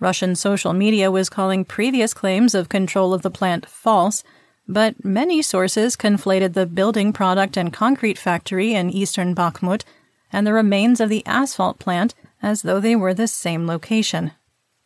Russian 0.00 0.34
social 0.34 0.72
media 0.72 1.12
was 1.12 1.30
calling 1.30 1.64
previous 1.64 2.12
claims 2.12 2.56
of 2.56 2.68
control 2.68 3.14
of 3.14 3.22
the 3.22 3.30
plant 3.30 3.66
false 3.66 4.24
but 4.66 5.04
many 5.04 5.42
sources 5.42 5.96
conflated 5.96 6.54
the 6.54 6.66
building 6.66 7.12
product 7.12 7.56
and 7.56 7.72
concrete 7.72 8.18
factory 8.18 8.74
in 8.74 8.90
eastern 8.90 9.34
Bakhmut 9.34 9.84
and 10.32 10.46
the 10.46 10.52
remains 10.52 11.00
of 11.00 11.08
the 11.08 11.24
asphalt 11.26 11.78
plant 11.78 12.14
as 12.42 12.62
though 12.62 12.80
they 12.80 12.96
were 12.96 13.14
the 13.14 13.28
same 13.28 13.66
location. 13.66 14.32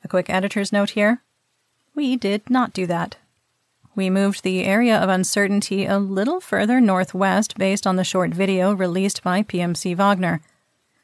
A 0.04 0.08
quick 0.08 0.28
editor's 0.28 0.72
note 0.72 0.90
here. 0.90 1.22
We 1.94 2.16
did 2.16 2.48
not 2.50 2.72
do 2.72 2.86
that. 2.86 3.16
We 3.94 4.10
moved 4.10 4.44
the 4.44 4.62
area 4.62 4.96
of 4.96 5.08
uncertainty 5.08 5.84
a 5.84 5.98
little 5.98 6.40
further 6.40 6.80
northwest 6.80 7.58
based 7.58 7.84
on 7.84 7.96
the 7.96 8.04
short 8.04 8.30
video 8.30 8.72
released 8.72 9.24
by 9.24 9.42
PMC 9.42 9.96
Wagner. 9.96 10.40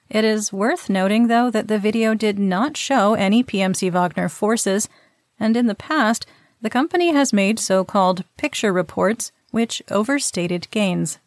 It 0.09 0.25
is 0.25 0.53
worth 0.53 0.89
noting, 0.89 1.27
though, 1.27 1.51
that 1.51 1.67
the 1.67 1.79
video 1.79 2.15
did 2.15 2.39
not 2.39 2.77
show 2.77 3.15
any 3.15 3.43
PMC 3.43 3.91
Wagner 3.91 4.29
forces, 4.29 4.89
and 5.41 5.57
in 5.57 5.67
the 5.67 5.75
past, 5.75 6.25
the 6.65 6.71
company 6.71 7.13
has 7.13 7.31
made 7.31 7.59
so 7.59 7.85
called 7.85 8.25
picture 8.39 8.73
reports, 8.73 9.33
which 9.51 9.83
overstated 9.91 10.67
gains. 10.71 11.19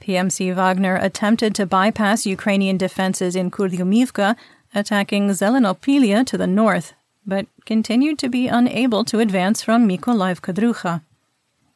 PMC 0.00 0.54
Wagner 0.54 0.96
attempted 0.96 1.54
to 1.54 1.66
bypass 1.66 2.24
Ukrainian 2.24 2.78
defenses 2.78 3.36
in 3.36 3.50
Kurdyumivka, 3.50 4.34
attacking 4.74 5.28
Zelenopilia 5.28 6.24
to 6.24 6.38
the 6.38 6.46
north, 6.46 6.94
but 7.26 7.44
continued 7.66 8.18
to 8.20 8.30
be 8.30 8.48
unable 8.48 9.04
to 9.04 9.20
advance 9.20 9.60
from 9.60 9.86
Mykolaiv 9.86 10.40
Kadrucha. 10.40 11.02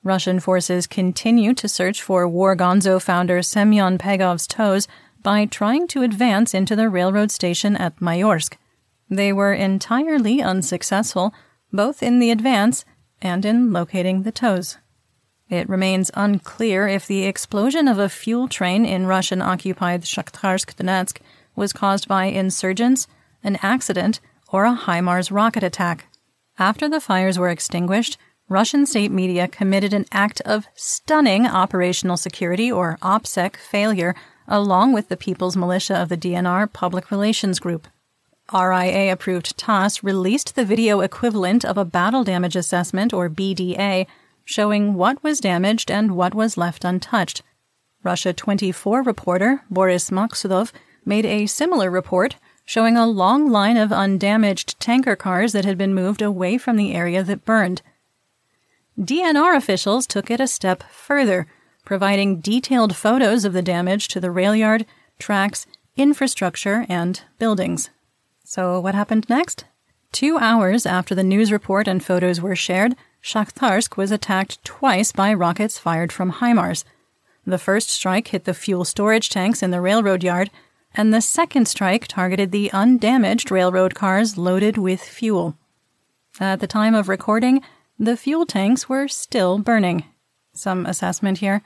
Russian 0.02 0.40
forces 0.40 0.86
continue 0.86 1.52
to 1.52 1.68
search 1.68 2.02
for 2.02 2.26
War 2.26 2.56
Gonzo 2.56 3.00
founder 3.00 3.42
Semyon 3.42 3.98
Pegov's 3.98 4.46
toes 4.46 4.88
by 5.22 5.44
trying 5.44 5.86
to 5.88 6.00
advance 6.00 6.54
into 6.54 6.74
the 6.74 6.88
railroad 6.88 7.30
station 7.30 7.76
at 7.76 8.00
Mayorsk. 8.00 8.54
They 9.10 9.34
were 9.34 9.52
entirely 9.52 10.40
unsuccessful, 10.40 11.34
both 11.72 12.02
in 12.02 12.18
the 12.18 12.30
advance 12.30 12.84
and 13.20 13.44
in 13.44 13.72
locating 13.72 14.22
the 14.22 14.32
toes. 14.32 14.78
It 15.48 15.68
remains 15.68 16.10
unclear 16.14 16.88
if 16.88 17.06
the 17.06 17.24
explosion 17.24 17.86
of 17.86 17.98
a 17.98 18.08
fuel 18.08 18.48
train 18.48 18.84
in 18.84 19.06
Russian 19.06 19.40
occupied 19.40 20.02
Shakhtarsk 20.02 20.74
Donetsk 20.74 21.18
was 21.54 21.72
caused 21.72 22.08
by 22.08 22.24
insurgents, 22.24 23.06
an 23.44 23.58
accident, 23.62 24.20
or 24.48 24.64
a 24.64 24.74
HIMARS 24.74 25.30
rocket 25.30 25.62
attack. 25.62 26.06
After 26.58 26.88
the 26.88 27.00
fires 27.00 27.38
were 27.38 27.50
extinguished, 27.50 28.18
Russian 28.48 28.86
state 28.86 29.10
media 29.10 29.48
committed 29.48 29.92
an 29.92 30.06
act 30.12 30.40
of 30.42 30.66
stunning 30.74 31.46
operational 31.46 32.16
security 32.16 32.70
or 32.70 32.98
OPSEC 33.02 33.56
failure 33.56 34.14
along 34.48 34.92
with 34.92 35.08
the 35.08 35.16
People's 35.16 35.56
Militia 35.56 35.96
of 35.96 36.08
the 36.08 36.16
DNR 36.16 36.72
Public 36.72 37.10
Relations 37.10 37.58
Group. 37.58 37.88
RIA 38.52 39.12
approved 39.12 39.58
TASS 39.58 40.04
released 40.04 40.54
the 40.54 40.64
video 40.64 41.00
equivalent 41.00 41.64
of 41.64 41.76
a 41.76 41.84
battle 41.84 42.22
damage 42.22 42.54
assessment, 42.54 43.12
or 43.12 43.28
BDA, 43.28 44.06
showing 44.44 44.94
what 44.94 45.22
was 45.22 45.40
damaged 45.40 45.90
and 45.90 46.16
what 46.16 46.34
was 46.34 46.56
left 46.56 46.84
untouched. 46.84 47.42
Russia 48.04 48.32
24 48.32 49.02
reporter 49.02 49.64
Boris 49.68 50.10
Maksudov 50.10 50.70
made 51.04 51.26
a 51.26 51.46
similar 51.46 51.90
report 51.90 52.36
showing 52.64 52.96
a 52.96 53.06
long 53.06 53.50
line 53.50 53.76
of 53.76 53.92
undamaged 53.92 54.78
tanker 54.78 55.16
cars 55.16 55.52
that 55.52 55.64
had 55.64 55.78
been 55.78 55.94
moved 55.94 56.22
away 56.22 56.58
from 56.58 56.76
the 56.76 56.94
area 56.94 57.22
that 57.22 57.44
burned. 57.44 57.82
DNR 58.98 59.56
officials 59.56 60.06
took 60.06 60.30
it 60.30 60.40
a 60.40 60.46
step 60.46 60.82
further, 60.84 61.46
providing 61.84 62.40
detailed 62.40 62.96
photos 62.96 63.44
of 63.44 63.52
the 63.52 63.62
damage 63.62 64.08
to 64.08 64.20
the 64.20 64.30
rail 64.30 64.54
yard, 64.54 64.86
tracks, 65.18 65.66
infrastructure, 65.96 66.86
and 66.88 67.22
buildings. 67.38 67.90
So, 68.48 68.78
what 68.78 68.94
happened 68.94 69.28
next? 69.28 69.64
Two 70.12 70.38
hours 70.38 70.86
after 70.86 71.16
the 71.16 71.24
news 71.24 71.50
report 71.50 71.88
and 71.88 72.02
photos 72.02 72.40
were 72.40 72.54
shared, 72.54 72.94
Shakhtarsk 73.20 73.96
was 73.96 74.12
attacked 74.12 74.62
twice 74.62 75.10
by 75.10 75.34
rockets 75.34 75.80
fired 75.80 76.12
from 76.12 76.30
HIMARS. 76.34 76.84
The 77.44 77.58
first 77.58 77.90
strike 77.90 78.28
hit 78.28 78.44
the 78.44 78.54
fuel 78.54 78.84
storage 78.84 79.30
tanks 79.30 79.64
in 79.64 79.72
the 79.72 79.80
railroad 79.80 80.22
yard, 80.22 80.52
and 80.94 81.12
the 81.12 81.20
second 81.20 81.66
strike 81.66 82.06
targeted 82.06 82.52
the 82.52 82.70
undamaged 82.70 83.50
railroad 83.50 83.96
cars 83.96 84.38
loaded 84.38 84.78
with 84.78 85.00
fuel. 85.00 85.58
At 86.38 86.60
the 86.60 86.68
time 86.68 86.94
of 86.94 87.08
recording, 87.08 87.62
the 87.98 88.16
fuel 88.16 88.46
tanks 88.46 88.88
were 88.88 89.08
still 89.08 89.58
burning. 89.58 90.04
Some 90.52 90.86
assessment 90.86 91.38
here. 91.38 91.62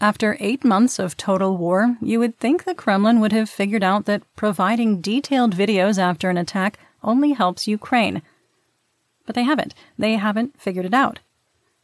After 0.00 0.38
eight 0.40 0.64
months 0.64 0.98
of 0.98 1.16
total 1.16 1.58
war, 1.58 1.96
you 2.00 2.18
would 2.20 2.38
think 2.38 2.64
the 2.64 2.74
Kremlin 2.74 3.20
would 3.20 3.32
have 3.32 3.50
figured 3.50 3.84
out 3.84 4.06
that 4.06 4.22
providing 4.34 5.02
detailed 5.02 5.54
videos 5.54 5.98
after 5.98 6.30
an 6.30 6.38
attack 6.38 6.78
only 7.02 7.32
helps 7.32 7.68
Ukraine. 7.68 8.22
But 9.26 9.34
they 9.34 9.44
haven't. 9.44 9.74
They 9.98 10.14
haven't 10.14 10.58
figured 10.58 10.86
it 10.86 10.94
out. 10.94 11.18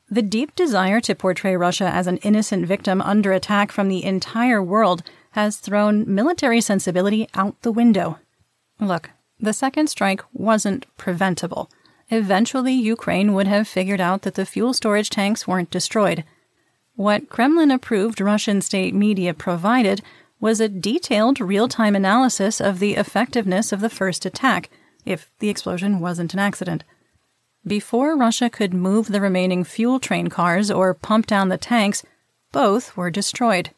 The 0.08 0.22
deep 0.22 0.54
desire 0.54 1.00
to 1.00 1.14
portray 1.14 1.56
Russia 1.56 1.84
as 1.84 2.06
an 2.06 2.16
innocent 2.18 2.64
victim 2.64 3.02
under 3.02 3.32
attack 3.32 3.70
from 3.70 3.88
the 3.88 4.04
entire 4.04 4.62
world 4.62 5.02
has 5.32 5.58
thrown 5.58 6.04
military 6.06 6.62
sensibility 6.62 7.28
out 7.34 7.60
the 7.62 7.72
window. 7.72 8.18
Look, 8.80 9.10
the 9.38 9.52
second 9.52 9.88
strike 9.88 10.22
wasn't 10.32 10.86
preventable. 10.96 11.68
Eventually, 12.08 12.72
Ukraine 12.72 13.34
would 13.34 13.46
have 13.46 13.68
figured 13.68 14.00
out 14.00 14.22
that 14.22 14.36
the 14.36 14.46
fuel 14.46 14.72
storage 14.72 15.10
tanks 15.10 15.46
weren't 15.46 15.70
destroyed. 15.70 16.24
What 16.96 17.28
Kremlin 17.28 17.70
approved 17.70 18.22
Russian 18.22 18.62
state 18.62 18.94
media 18.94 19.34
provided 19.34 20.00
was 20.40 20.60
a 20.60 20.68
detailed 20.68 21.40
real 21.40 21.68
time 21.68 21.94
analysis 21.94 22.58
of 22.58 22.78
the 22.78 22.94
effectiveness 22.94 23.70
of 23.70 23.80
the 23.80 23.90
first 23.90 24.24
attack, 24.24 24.70
if 25.04 25.30
the 25.38 25.50
explosion 25.50 26.00
wasn't 26.00 26.32
an 26.32 26.40
accident. 26.40 26.84
Before 27.66 28.16
Russia 28.16 28.48
could 28.48 28.72
move 28.72 29.08
the 29.08 29.20
remaining 29.20 29.62
fuel 29.62 30.00
train 30.00 30.28
cars 30.28 30.70
or 30.70 30.94
pump 30.94 31.26
down 31.26 31.50
the 31.50 31.58
tanks, 31.58 32.02
both 32.50 32.96
were 32.96 33.10
destroyed. 33.10 33.70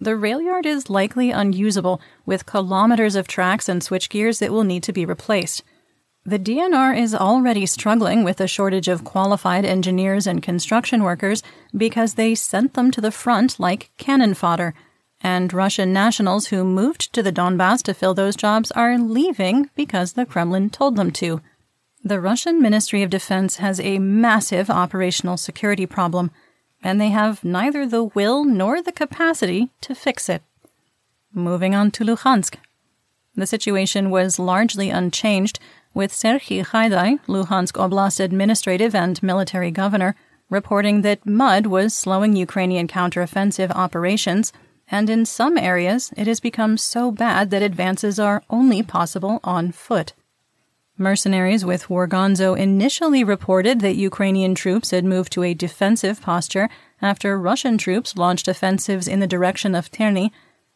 The 0.00 0.16
rail 0.16 0.40
yard 0.40 0.64
is 0.64 0.88
likely 0.88 1.30
unusable, 1.30 2.00
with 2.24 2.46
kilometers 2.46 3.16
of 3.16 3.28
tracks 3.28 3.68
and 3.68 3.82
switchgears 3.82 4.38
that 4.38 4.50
will 4.50 4.64
need 4.64 4.82
to 4.84 4.94
be 4.94 5.04
replaced. 5.04 5.62
The 6.30 6.38
DNR 6.38 6.96
is 6.96 7.12
already 7.12 7.66
struggling 7.66 8.22
with 8.22 8.40
a 8.40 8.46
shortage 8.46 8.86
of 8.86 9.02
qualified 9.02 9.64
engineers 9.64 10.28
and 10.28 10.40
construction 10.40 11.02
workers 11.02 11.42
because 11.76 12.14
they 12.14 12.36
sent 12.36 12.74
them 12.74 12.92
to 12.92 13.00
the 13.00 13.10
front 13.10 13.58
like 13.58 13.90
cannon 13.98 14.34
fodder. 14.34 14.72
And 15.20 15.52
Russian 15.52 15.92
nationals 15.92 16.46
who 16.46 16.62
moved 16.62 17.12
to 17.14 17.22
the 17.24 17.32
Donbass 17.32 17.82
to 17.82 17.94
fill 17.94 18.14
those 18.14 18.36
jobs 18.36 18.70
are 18.70 18.96
leaving 18.96 19.70
because 19.74 20.12
the 20.12 20.24
Kremlin 20.24 20.70
told 20.70 20.94
them 20.94 21.10
to. 21.14 21.40
The 22.04 22.20
Russian 22.20 22.62
Ministry 22.62 23.02
of 23.02 23.10
Defense 23.10 23.56
has 23.56 23.80
a 23.80 23.98
massive 23.98 24.70
operational 24.70 25.36
security 25.36 25.84
problem, 25.84 26.30
and 26.80 27.00
they 27.00 27.08
have 27.08 27.42
neither 27.42 27.88
the 27.88 28.04
will 28.04 28.44
nor 28.44 28.80
the 28.80 28.92
capacity 28.92 29.70
to 29.80 29.96
fix 29.96 30.28
it. 30.28 30.42
Moving 31.34 31.74
on 31.74 31.90
to 31.90 32.04
Luhansk. 32.04 32.54
The 33.34 33.48
situation 33.48 34.10
was 34.10 34.38
largely 34.38 34.90
unchanged 34.90 35.58
with 35.94 36.12
Serhiy 36.12 36.64
Haidai, 36.64 37.20
Luhansk 37.26 37.72
Oblast 37.72 38.20
administrative 38.20 38.94
and 38.94 39.22
military 39.22 39.70
governor, 39.70 40.14
reporting 40.48 41.02
that 41.02 41.26
mud 41.26 41.66
was 41.66 41.94
slowing 41.94 42.36
Ukrainian 42.36 42.88
counteroffensive 42.88 43.70
operations, 43.70 44.52
and 44.90 45.08
in 45.08 45.24
some 45.24 45.56
areas 45.56 46.12
it 46.16 46.26
has 46.26 46.40
become 46.40 46.76
so 46.76 47.10
bad 47.10 47.50
that 47.50 47.62
advances 47.62 48.18
are 48.18 48.42
only 48.50 48.82
possible 48.82 49.40
on 49.44 49.72
foot. 49.72 50.12
Mercenaries 50.98 51.64
with 51.64 51.88
War 51.88 52.06
Gonzo 52.06 52.58
initially 52.58 53.24
reported 53.24 53.80
that 53.80 53.96
Ukrainian 53.96 54.54
troops 54.54 54.90
had 54.90 55.04
moved 55.04 55.32
to 55.32 55.42
a 55.42 55.54
defensive 55.54 56.20
posture 56.20 56.68
after 57.00 57.38
Russian 57.38 57.78
troops 57.78 58.16
launched 58.16 58.48
offensives 58.48 59.08
in 59.08 59.20
the 59.20 59.26
direction 59.26 59.74
of 59.74 59.90
Terny, 59.90 60.30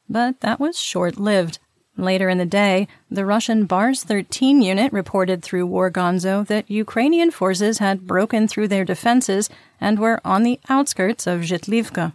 but 0.08 0.40
that 0.40 0.58
was 0.58 0.80
short 0.80 1.18
lived. 1.18 1.58
Later 1.96 2.28
in 2.28 2.38
the 2.38 2.44
day, 2.44 2.88
the 3.08 3.24
Russian 3.24 3.66
Bars 3.66 4.02
13 4.02 4.60
unit 4.60 4.92
reported 4.92 5.42
through 5.42 5.66
War 5.66 5.90
Gonzo 5.90 6.44
that 6.48 6.68
Ukrainian 6.68 7.30
forces 7.30 7.78
had 7.78 8.06
broken 8.06 8.48
through 8.48 8.68
their 8.68 8.84
defenses 8.84 9.48
and 9.80 9.98
were 9.98 10.20
on 10.24 10.42
the 10.42 10.58
outskirts 10.68 11.26
of 11.26 11.42
Zhitlivka. 11.42 12.12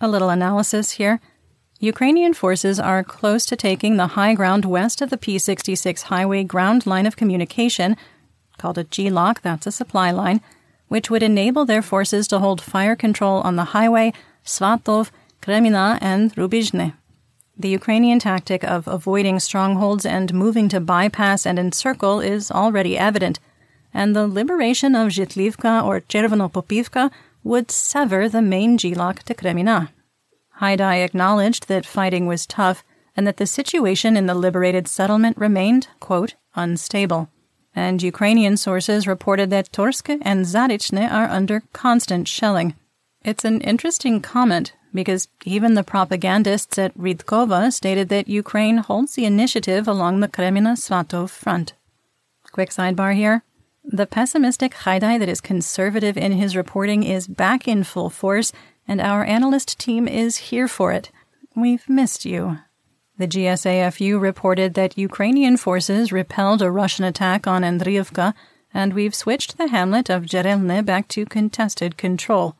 A 0.00 0.08
little 0.08 0.30
analysis 0.30 0.92
here. 0.92 1.20
Ukrainian 1.80 2.34
forces 2.34 2.78
are 2.78 3.02
close 3.02 3.44
to 3.46 3.56
taking 3.56 3.96
the 3.96 4.14
high 4.18 4.34
ground 4.34 4.64
west 4.64 5.02
of 5.02 5.10
the 5.10 5.18
P 5.18 5.38
66 5.38 6.02
highway 6.02 6.44
ground 6.44 6.86
line 6.86 7.04
of 7.04 7.16
communication, 7.16 7.96
called 8.58 8.78
a 8.78 8.84
GLOC, 8.84 9.42
that's 9.42 9.66
a 9.66 9.72
supply 9.72 10.10
line, 10.10 10.40
which 10.88 11.10
would 11.10 11.22
enable 11.22 11.64
their 11.64 11.82
forces 11.82 12.28
to 12.28 12.38
hold 12.38 12.60
fire 12.60 12.96
control 12.96 13.40
on 13.40 13.56
the 13.56 13.72
highway 13.76 14.12
Svatov, 14.44 15.10
Kremina, 15.42 15.98
and 16.00 16.34
Rubizhne. 16.36 16.94
The 17.58 17.68
Ukrainian 17.70 18.18
tactic 18.18 18.62
of 18.64 18.86
avoiding 18.86 19.40
strongholds 19.40 20.04
and 20.04 20.34
moving 20.34 20.68
to 20.68 20.80
bypass 20.80 21.46
and 21.46 21.58
encircle 21.58 22.20
is 22.20 22.50
already 22.50 22.98
evident, 22.98 23.40
and 23.94 24.14
the 24.14 24.26
liberation 24.26 24.94
of 24.94 25.08
Zhitlivka 25.08 25.82
or 25.82 26.02
Chervonopopivka 26.02 27.10
would 27.42 27.70
sever 27.70 28.28
the 28.28 28.42
main 28.42 28.76
GLOC 28.76 29.22
to 29.22 29.34
Kremina. 29.34 29.88
Haidai 30.60 31.04
acknowledged 31.04 31.68
that 31.68 31.86
fighting 31.86 32.26
was 32.26 32.46
tough 32.46 32.84
and 33.16 33.26
that 33.26 33.38
the 33.38 33.46
situation 33.46 34.16
in 34.16 34.26
the 34.26 34.34
liberated 34.34 34.86
settlement 34.86 35.38
remained, 35.38 35.88
quote, 36.00 36.34
unstable. 36.54 37.30
And 37.74 38.02
Ukrainian 38.02 38.56
sources 38.56 39.06
reported 39.06 39.48
that 39.50 39.72
Torsk 39.72 40.18
and 40.22 40.44
Zarichne 40.44 41.10
are 41.10 41.28
under 41.28 41.62
constant 41.72 42.28
shelling. 42.28 42.74
It's 43.22 43.44
an 43.44 43.60
interesting 43.62 44.20
comment 44.20 44.74
because 44.92 45.28
even 45.44 45.74
the 45.74 45.82
propagandists 45.82 46.78
at 46.78 46.96
Readovka 46.96 47.72
stated 47.72 48.08
that 48.08 48.28
Ukraine 48.28 48.78
holds 48.78 49.14
the 49.14 49.24
initiative 49.24 49.86
along 49.86 50.20
the 50.20 50.28
Kremina 50.28 50.76
Svatov 50.76 51.30
front. 51.30 51.74
Quick 52.52 52.70
sidebar 52.70 53.14
here. 53.14 53.42
The 53.84 54.06
pessimistic 54.06 54.74
Haidai 54.74 55.18
that 55.18 55.28
is 55.28 55.40
conservative 55.40 56.16
in 56.16 56.32
his 56.32 56.56
reporting 56.56 57.02
is 57.04 57.28
back 57.28 57.68
in 57.68 57.84
full 57.84 58.10
force, 58.10 58.52
and 58.88 59.00
our 59.00 59.24
analyst 59.24 59.78
team 59.78 60.08
is 60.08 60.36
here 60.48 60.66
for 60.66 60.92
it. 60.92 61.10
We've 61.54 61.88
missed 61.88 62.24
you. 62.24 62.58
The 63.18 63.28
GSAFU 63.28 64.20
reported 64.20 64.74
that 64.74 64.98
Ukrainian 64.98 65.56
forces 65.56 66.12
repelled 66.12 66.60
a 66.60 66.70
Russian 66.70 67.04
attack 67.04 67.46
on 67.46 67.62
Andriivka, 67.62 68.34
and 68.74 68.92
we've 68.92 69.14
switched 69.14 69.56
the 69.56 69.68
hamlet 69.68 70.10
of 70.10 70.24
Jerelne 70.24 70.84
back 70.84 71.08
to 71.08 71.24
contested 71.24 71.96
control. 71.96 72.56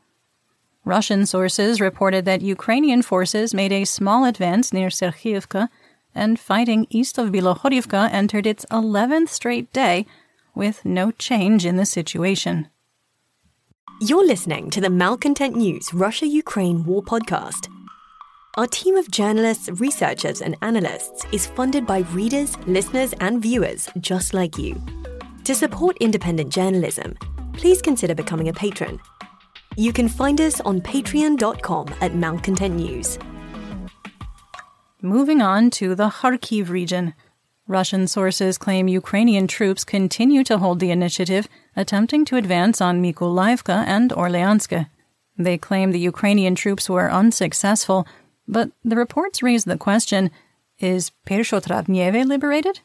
Russian 0.87 1.27
sources 1.27 1.81
reported 1.81 2.25
that 2.27 2.43
Ukrainian 2.43 3.03
forces 3.03 3.53
made 3.53 3.73
a 3.73 3.85
small 3.85 4.25
advance 4.25 4.73
near 4.73 4.89
Serhiivka, 4.89 5.69
and 6.15 6.39
fighting 6.39 6.87
east 6.91 7.19
of 7.19 7.31
Bilohorivka 7.31 8.09
entered 8.13 8.47
its 8.47 8.65
11th 8.71 9.29
straight 9.29 9.73
day 9.73 10.07
with 10.55 10.85
no 10.85 11.11
change 11.11 11.67
in 11.67 11.77
the 11.77 11.85
situation. 11.85 12.69
You're 14.01 14.25
listening 14.25 14.71
to 14.71 14.81
the 14.81 14.89
Malcontent 14.89 15.57
News 15.57 15.93
Russia 15.93 16.29
Ukraine 16.29 16.85
War 16.85 17.03
Podcast. 17.03 17.67
Our 18.57 18.69
team 18.69 18.95
of 18.95 19.11
journalists, 19.11 19.69
researchers, 19.81 20.41
and 20.41 20.57
analysts 20.63 21.27
is 21.33 21.47
funded 21.47 21.85
by 21.85 21.99
readers, 22.13 22.57
listeners, 22.69 23.13
and 23.21 23.43
viewers 23.43 23.89
just 23.99 24.35
like 24.35 24.57
you. 24.57 24.81
To 25.43 25.55
support 25.55 25.97
independent 25.99 26.53
journalism, 26.53 27.17
please 27.55 27.83
consider 27.83 28.15
becoming 28.15 28.49
a 28.49 28.53
patron 28.53 29.01
you 29.77 29.93
can 29.93 30.09
find 30.09 30.41
us 30.41 30.61
on 30.63 30.81
patreon.com 30.81 31.95
at 32.01 32.15
Malcontent 32.15 32.77
News. 32.77 33.19
Moving 35.03 35.43
on 35.43 35.71
to 35.73 35.95
the 35.95 36.09
Kharkiv 36.09 36.71
region. 36.71 37.15
Russian 37.69 38.07
sources 38.07 38.59
claim 38.59 38.89
Ukrainian 38.89 39.47
troops 39.47 39.85
continue 39.85 40.43
to 40.45 40.59
hold 40.59 40.81
the 40.81 40.91
initiative, 40.91 41.49
attempting 41.77 42.25
to 42.27 42.37
advance 42.37 42.81
on 42.81 43.03
Mykolaiivka 43.03 43.85
and 43.87 44.11
Orleansk. 44.13 44.89
They 45.37 45.59
claim 45.59 45.93
the 45.93 46.01
Ukrainian 46.01 46.55
troops 46.55 46.89
were 46.89 47.13
unsuccessful, 47.13 48.07
but 48.49 48.71
the 48.85 48.97
reports 48.97 49.43
raise 49.43 49.65
the 49.65 49.77
question 49.77 50.31
is 50.79 51.11
Pershotrad 51.27 51.89
liberated? 51.89 52.81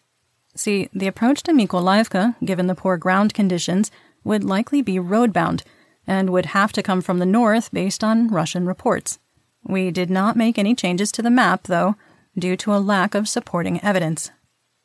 See, 0.56 0.90
the 0.94 1.08
approach 1.08 1.44
to 1.44 1.54
Mykolaiivka, 1.54 2.36
given 2.44 2.68
the 2.68 2.76
poor 2.76 2.98
ground 2.98 3.34
conditions, 3.34 3.92
would 4.24 4.44
likely 4.44 4.82
be 4.82 4.98
roadbound 4.98 5.64
and 6.08 6.30
would 6.30 6.48
have 6.48 6.72
to 6.74 6.84
come 6.84 7.02
from 7.02 7.20
the 7.20 7.26
north 7.26 7.72
based 7.72 8.04
on 8.04 8.28
Russian 8.28 8.66
reports. 8.66 9.20
We 9.64 9.92
did 9.92 10.10
not 10.10 10.36
make 10.36 10.58
any 10.58 10.76
changes 10.76 11.12
to 11.14 11.22
the 11.22 11.30
map, 11.30 11.64
though, 11.64 11.96
due 12.38 12.56
to 12.58 12.74
a 12.74 12.80
lack 12.80 13.14
of 13.16 13.30
supporting 13.30 13.84
evidence. 13.84 14.32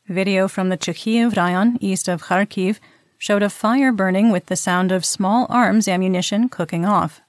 Video 0.08 0.46
from 0.46 0.68
the 0.68 0.76
Chuhuiv 0.76 1.36
Rayon, 1.36 1.78
east 1.80 2.08
of 2.08 2.24
Kharkiv, 2.24 2.78
showed 3.18 3.42
a 3.42 3.50
fire 3.50 3.92
burning 3.92 4.30
with 4.30 4.46
the 4.46 4.56
sound 4.56 4.92
of 4.92 5.04
small 5.04 5.46
arms 5.48 5.88
ammunition 5.88 6.48
cooking 6.48 6.84
off. 6.84 7.20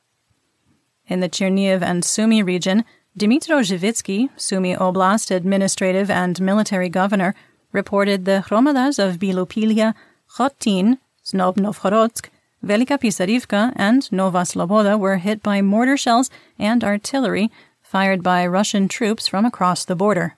In 1.08 1.22
the 1.22 1.30
Chernihiv 1.30 1.82
and 1.82 2.04
Sumy 2.04 2.44
region, 2.44 2.84
Dmytro 3.18 3.62
Zhivitsky, 3.62 4.30
Sumy 4.38 4.76
Oblast 4.76 5.32
administrative 5.32 6.12
and 6.12 6.40
military 6.42 6.90
governor, 6.90 7.34
reported 7.72 8.26
the 8.26 8.44
hromadas 8.48 9.00
of 9.00 9.18
Bilopilia, 9.18 9.96
Khotin, 10.36 11.00
Snobnovhorodsk, 11.24 12.30
Velika 12.64 12.98
Pisarivka, 12.98 13.72
and 13.76 14.12
Nova 14.12 14.40
Sloboda 14.40 14.98
were 14.98 15.18
hit 15.18 15.44
by 15.44 15.62
mortar 15.62 15.98
shells 15.98 16.30
and 16.58 16.84
artillery 16.84 17.52
fired 17.82 18.22
by 18.22 18.46
Russian 18.46 18.88
troops 18.88 19.28
from 19.28 19.46
across 19.46 19.86
the 19.86 19.96
border. 19.96 20.36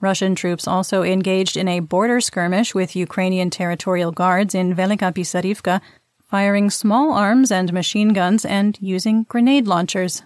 Russian 0.00 0.34
troops 0.34 0.68
also 0.68 1.02
engaged 1.02 1.56
in 1.56 1.66
a 1.66 1.80
border 1.80 2.20
skirmish 2.20 2.74
with 2.74 2.94
Ukrainian 2.94 3.50
territorial 3.50 4.12
guards 4.12 4.54
in 4.54 4.74
Velika 4.74 5.12
Pisarivka, 5.12 5.80
firing 6.20 6.70
small 6.70 7.12
arms 7.12 7.50
and 7.50 7.72
machine 7.72 8.12
guns 8.12 8.44
and 8.44 8.78
using 8.80 9.24
grenade 9.24 9.66
launchers. 9.66 10.22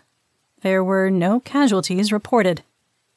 There 0.63 0.83
were 0.83 1.11
no 1.11 1.41
casualties 1.41 2.13
reported. 2.13 2.63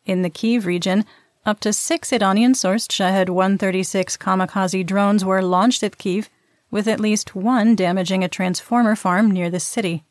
In 0.05 0.21
the 0.21 0.29
Kiev 0.29 0.65
region, 0.65 1.03
up 1.45 1.59
to 1.61 1.73
six 1.73 2.13
Iranian 2.13 2.53
sourced 2.53 2.91
Shahed 2.91 3.29
136 3.29 4.17
kamikaze 4.17 4.85
drones 4.85 5.25
were 5.25 5.41
launched 5.41 5.83
at 5.83 5.97
Kiev, 5.97 6.29
with 6.71 6.87
at 6.87 6.99
least 6.99 7.35
one 7.35 7.75
damaging 7.75 8.23
a 8.23 8.29
transformer 8.29 8.95
farm 8.95 9.31
near 9.31 9.49
the 9.49 9.59
city. 9.59 10.03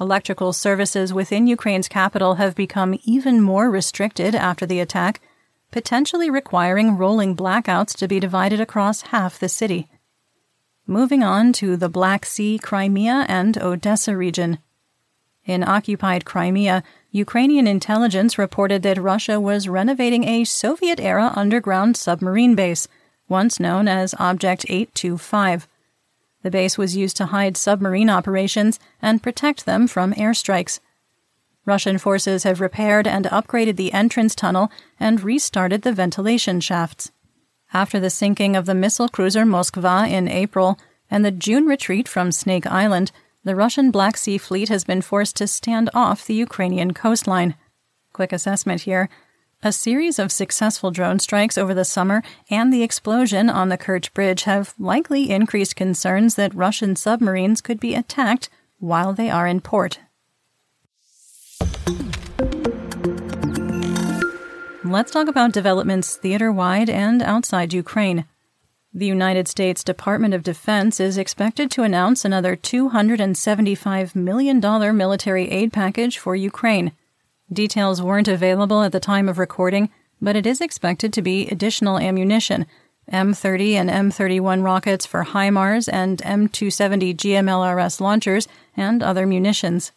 Electrical 0.00 0.52
services 0.52 1.14
within 1.14 1.46
Ukraine's 1.46 1.88
capital 1.88 2.34
have 2.34 2.54
become 2.54 2.98
even 3.04 3.40
more 3.40 3.70
restricted 3.70 4.34
after 4.34 4.66
the 4.66 4.80
attack 4.80 5.20
potentially 5.70 6.30
requiring 6.30 6.96
rolling 6.96 7.36
blackouts 7.36 7.94
to 7.96 8.08
be 8.08 8.20
divided 8.20 8.60
across 8.60 9.02
half 9.12 9.38
the 9.38 9.48
city. 9.48 9.88
Moving 10.86 11.22
on 11.22 11.52
to 11.54 11.76
the 11.76 11.88
Black 11.88 12.24
Sea, 12.24 12.58
Crimea, 12.58 13.26
and 13.28 13.58
Odessa 13.58 14.16
region. 14.16 14.58
In 15.44 15.62
occupied 15.62 16.24
Crimea, 16.24 16.82
Ukrainian 17.10 17.66
intelligence 17.66 18.38
reported 18.38 18.82
that 18.82 18.98
Russia 18.98 19.40
was 19.40 19.68
renovating 19.68 20.24
a 20.24 20.44
Soviet 20.44 21.00
era 21.00 21.32
underground 21.34 21.96
submarine 21.96 22.54
base, 22.54 22.88
once 23.28 23.58
known 23.60 23.88
as 23.88 24.14
Object 24.18 24.66
825. 24.68 25.66
The 26.42 26.50
base 26.50 26.78
was 26.78 26.96
used 26.96 27.16
to 27.16 27.26
hide 27.26 27.56
submarine 27.56 28.10
operations 28.10 28.78
and 29.02 29.22
protect 29.22 29.66
them 29.66 29.88
from 29.88 30.14
airstrikes. 30.14 30.80
Russian 31.64 31.98
forces 31.98 32.44
have 32.44 32.60
repaired 32.60 33.06
and 33.06 33.24
upgraded 33.26 33.76
the 33.76 33.92
entrance 33.92 34.34
tunnel 34.34 34.70
and 35.00 35.24
restarted 35.24 35.82
the 35.82 35.92
ventilation 35.92 36.60
shafts. 36.60 37.10
After 37.72 37.98
the 37.98 38.10
sinking 38.10 38.54
of 38.54 38.66
the 38.66 38.74
missile 38.74 39.08
cruiser 39.08 39.44
Moskva 39.44 40.08
in 40.08 40.28
April 40.28 40.78
and 41.10 41.24
the 41.24 41.32
June 41.32 41.66
retreat 41.66 42.06
from 42.06 42.30
Snake 42.30 42.66
Island, 42.66 43.10
the 43.42 43.56
Russian 43.56 43.90
Black 43.90 44.16
Sea 44.16 44.38
Fleet 44.38 44.68
has 44.68 44.84
been 44.84 45.02
forced 45.02 45.36
to 45.36 45.46
stand 45.46 45.90
off 45.94 46.24
the 46.24 46.34
Ukrainian 46.34 46.94
coastline. 46.94 47.56
Quick 48.12 48.32
assessment 48.32 48.82
here. 48.82 49.08
A 49.62 49.72
series 49.72 50.18
of 50.18 50.30
successful 50.30 50.90
drone 50.90 51.18
strikes 51.18 51.56
over 51.56 51.72
the 51.72 51.84
summer 51.84 52.22
and 52.50 52.72
the 52.72 52.82
explosion 52.82 53.48
on 53.48 53.70
the 53.70 53.78
Kerch 53.78 54.12
Bridge 54.12 54.42
have 54.42 54.74
likely 54.78 55.30
increased 55.30 55.74
concerns 55.74 56.34
that 56.34 56.54
Russian 56.54 56.94
submarines 56.94 57.62
could 57.62 57.80
be 57.80 57.94
attacked 57.94 58.50
while 58.78 59.14
they 59.14 59.30
are 59.30 59.46
in 59.46 59.60
port. 59.60 59.98
Let's 64.84 65.10
talk 65.10 65.26
about 65.26 65.52
developments 65.52 66.16
theater 66.16 66.52
wide 66.52 66.90
and 66.90 67.22
outside 67.22 67.72
Ukraine. 67.72 68.26
The 68.92 69.06
United 69.06 69.48
States 69.48 69.82
Department 69.82 70.32
of 70.32 70.42
Defense 70.42 71.00
is 71.00 71.18
expected 71.18 71.70
to 71.72 71.82
announce 71.82 72.24
another 72.24 72.56
$275 72.56 74.14
million 74.14 74.60
military 74.96 75.50
aid 75.50 75.72
package 75.72 76.18
for 76.18 76.36
Ukraine. 76.36 76.92
Details 77.52 78.02
weren't 78.02 78.28
available 78.28 78.82
at 78.82 78.92
the 78.92 79.00
time 79.00 79.28
of 79.28 79.38
recording, 79.38 79.90
but 80.20 80.36
it 80.36 80.46
is 80.46 80.60
expected 80.60 81.12
to 81.12 81.22
be 81.22 81.48
additional 81.48 81.98
ammunition 81.98 82.66
M30 83.10 83.74
and 83.74 83.88
M31 83.88 84.64
rockets 84.64 85.06
for 85.06 85.24
HIMARS 85.24 85.88
and 85.92 86.18
M270 86.18 87.14
GMLRS 87.14 88.00
launchers 88.00 88.48
and 88.76 89.02
other 89.02 89.26
munitions. 89.26 89.92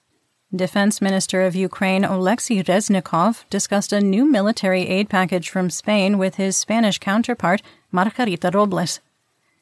Defense 0.55 1.01
Minister 1.01 1.41
of 1.41 1.55
Ukraine 1.55 2.03
Oleksiy 2.03 2.63
Reznikov 2.63 3.45
discussed 3.49 3.93
a 3.93 4.01
new 4.01 4.25
military 4.25 4.87
aid 4.87 5.09
package 5.09 5.49
from 5.49 5.69
Spain 5.69 6.17
with 6.17 6.35
his 6.35 6.57
Spanish 6.57 6.99
counterpart, 6.99 7.61
Margarita 7.91 8.51
Robles. 8.53 8.99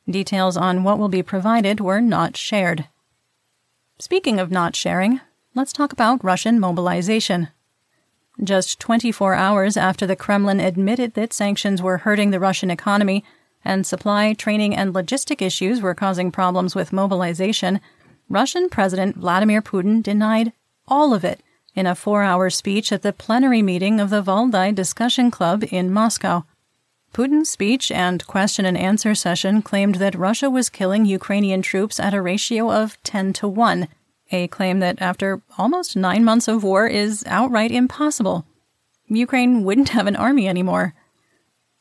Details 0.09 0.57
on 0.57 0.83
what 0.83 0.97
will 0.97 1.09
be 1.09 1.23
provided 1.23 1.79
were 1.79 2.01
not 2.01 2.37
shared. 2.37 2.87
Speaking 3.99 4.39
of 4.39 4.51
not 4.51 4.75
sharing, 4.75 5.19
let's 5.55 5.73
talk 5.73 5.91
about 5.91 6.23
Russian 6.23 6.59
mobilization. 6.59 7.49
Just 8.43 8.79
24 8.79 9.33
hours 9.33 9.77
after 9.77 10.05
the 10.05 10.15
Kremlin 10.15 10.59
admitted 10.59 11.15
that 11.15 11.33
sanctions 11.33 11.81
were 11.81 11.97
hurting 11.99 12.31
the 12.31 12.39
Russian 12.39 12.69
economy 12.69 13.23
and 13.65 13.85
supply, 13.85 14.33
training, 14.33 14.75
and 14.75 14.93
logistic 14.93 15.41
issues 15.41 15.81
were 15.81 15.95
causing 15.95 16.31
problems 16.31 16.75
with 16.75 16.93
mobilization, 16.93 17.81
Russian 18.29 18.69
President 18.69 19.17
Vladimir 19.17 19.61
Putin 19.61 20.03
denied 20.03 20.53
all 20.87 21.13
of 21.13 21.23
it, 21.23 21.41
in 21.75 21.85
a 21.85 21.95
four 21.95 22.23
hour 22.23 22.49
speech 22.49 22.91
at 22.91 23.03
the 23.03 23.13
plenary 23.13 23.61
meeting 23.61 23.99
of 23.99 24.09
the 24.09 24.23
Valdai 24.23 24.73
Discussion 24.73 25.29
Club 25.29 25.63
in 25.69 25.91
Moscow. 25.91 26.43
Putin's 27.13 27.49
speech 27.49 27.91
and 27.91 28.25
question 28.27 28.65
and 28.65 28.77
answer 28.77 29.13
session 29.15 29.61
claimed 29.61 29.95
that 29.95 30.15
Russia 30.15 30.49
was 30.49 30.69
killing 30.69 31.05
Ukrainian 31.05 31.61
troops 31.61 31.99
at 31.99 32.13
a 32.13 32.21
ratio 32.21 32.71
of 32.71 33.01
10 33.03 33.33
to 33.33 33.47
1, 33.47 33.87
a 34.31 34.47
claim 34.47 34.79
that 34.79 35.01
after 35.01 35.41
almost 35.57 35.95
nine 35.95 36.23
months 36.23 36.47
of 36.47 36.63
war 36.63 36.87
is 36.87 37.23
outright 37.27 37.71
impossible. 37.71 38.45
Ukraine 39.07 39.63
wouldn't 39.63 39.89
have 39.89 40.07
an 40.07 40.15
army 40.15 40.47
anymore. 40.47 40.93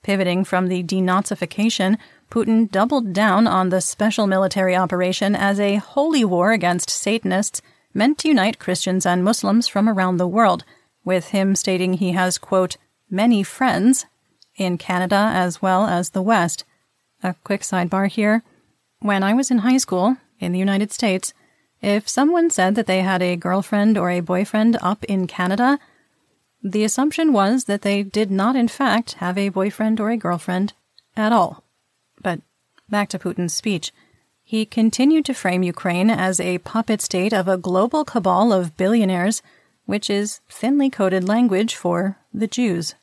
Pivoting 0.02 0.44
from 0.44 0.68
the 0.68 0.84
denazification, 0.84 1.98
Putin 2.30 2.70
doubled 2.70 3.12
down 3.12 3.46
on 3.46 3.68
the 3.68 3.80
special 3.80 4.26
military 4.26 4.76
operation 4.76 5.34
as 5.34 5.58
a 5.58 5.76
holy 5.76 6.24
war 6.24 6.52
against 6.52 6.90
Satanists 6.90 7.62
meant 7.92 8.18
to 8.18 8.28
unite 8.28 8.58
Christians 8.58 9.06
and 9.06 9.24
Muslims 9.24 9.66
from 9.66 9.88
around 9.88 10.18
the 10.18 10.28
world, 10.28 10.64
with 11.04 11.28
him 11.28 11.56
stating 11.56 11.94
he 11.94 12.12
has, 12.12 12.38
quote, 12.38 12.76
many 13.10 13.42
friends 13.42 14.06
in 14.56 14.78
Canada 14.78 15.30
as 15.34 15.62
well 15.62 15.86
as 15.86 16.10
the 16.10 16.22
West. 16.22 16.64
A 17.22 17.34
quick 17.44 17.62
sidebar 17.62 18.08
here. 18.08 18.42
When 19.00 19.22
I 19.22 19.34
was 19.34 19.50
in 19.50 19.58
high 19.58 19.78
school 19.78 20.16
in 20.38 20.52
the 20.52 20.58
United 20.58 20.92
States, 20.92 21.32
if 21.82 22.08
someone 22.08 22.50
said 22.50 22.74
that 22.74 22.86
they 22.86 23.02
had 23.02 23.22
a 23.22 23.36
girlfriend 23.36 23.98
or 23.98 24.10
a 24.10 24.20
boyfriend 24.20 24.76
up 24.80 25.04
in 25.04 25.26
Canada, 25.26 25.78
the 26.62 26.84
assumption 26.84 27.32
was 27.32 27.64
that 27.64 27.82
they 27.82 28.02
did 28.02 28.30
not, 28.30 28.56
in 28.56 28.68
fact, 28.68 29.14
have 29.14 29.38
a 29.38 29.50
boyfriend 29.50 30.00
or 30.00 30.10
a 30.10 30.16
girlfriend 30.16 30.72
at 31.16 31.32
all. 31.32 31.62
But 32.20 32.40
back 32.88 33.08
to 33.10 33.18
Putin's 33.18 33.54
speech. 33.54 33.92
He 34.42 34.64
continued 34.64 35.24
to 35.26 35.34
frame 35.34 35.62
Ukraine 35.62 36.10
as 36.10 36.38
a 36.38 36.58
puppet 36.58 37.02
state 37.02 37.32
of 37.32 37.48
a 37.48 37.56
global 37.56 38.04
cabal 38.04 38.52
of 38.52 38.76
billionaires, 38.76 39.42
which 39.86 40.08
is 40.08 40.40
thinly 40.48 40.88
coded 40.88 41.26
language 41.26 41.74
for 41.74 42.18
the 42.32 42.46
Jews. 42.46 42.94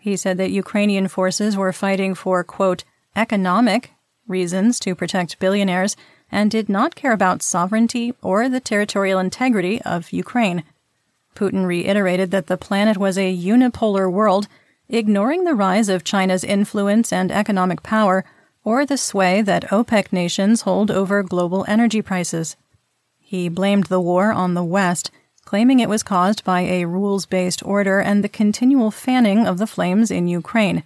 He 0.00 0.16
said 0.16 0.38
that 0.38 0.50
Ukrainian 0.50 1.08
forces 1.08 1.56
were 1.56 1.72
fighting 1.72 2.14
for, 2.14 2.42
quote, 2.42 2.84
economic 3.14 3.92
reasons 4.26 4.80
to 4.80 4.94
protect 4.94 5.38
billionaires 5.38 5.96
and 6.32 6.50
did 6.50 6.68
not 6.68 6.94
care 6.94 7.12
about 7.12 7.42
sovereignty 7.42 8.14
or 8.22 8.48
the 8.48 8.60
territorial 8.60 9.18
integrity 9.18 9.80
of 9.82 10.12
Ukraine. 10.12 10.64
Putin 11.34 11.66
reiterated 11.66 12.30
that 12.30 12.46
the 12.46 12.56
planet 12.56 12.96
was 12.96 13.16
a 13.16 13.36
unipolar 13.36 14.10
world, 14.10 14.48
ignoring 14.88 15.44
the 15.44 15.54
rise 15.54 15.88
of 15.88 16.04
China's 16.04 16.44
influence 16.44 17.12
and 17.12 17.30
economic 17.30 17.82
power 17.82 18.24
or 18.64 18.84
the 18.84 18.98
sway 18.98 19.40
that 19.42 19.70
OPEC 19.70 20.12
nations 20.12 20.62
hold 20.62 20.90
over 20.90 21.22
global 21.22 21.64
energy 21.66 22.02
prices. 22.02 22.56
He 23.18 23.48
blamed 23.48 23.86
the 23.86 24.00
war 24.00 24.32
on 24.32 24.54
the 24.54 24.64
West, 24.64 25.10
claiming 25.44 25.80
it 25.80 25.88
was 25.88 26.02
caused 26.02 26.44
by 26.44 26.60
a 26.62 26.84
rules 26.84 27.26
based 27.26 27.64
order 27.64 28.00
and 28.00 28.22
the 28.22 28.28
continual 28.28 28.90
fanning 28.90 29.46
of 29.46 29.58
the 29.58 29.66
flames 29.66 30.10
in 30.10 30.28
Ukraine. 30.28 30.84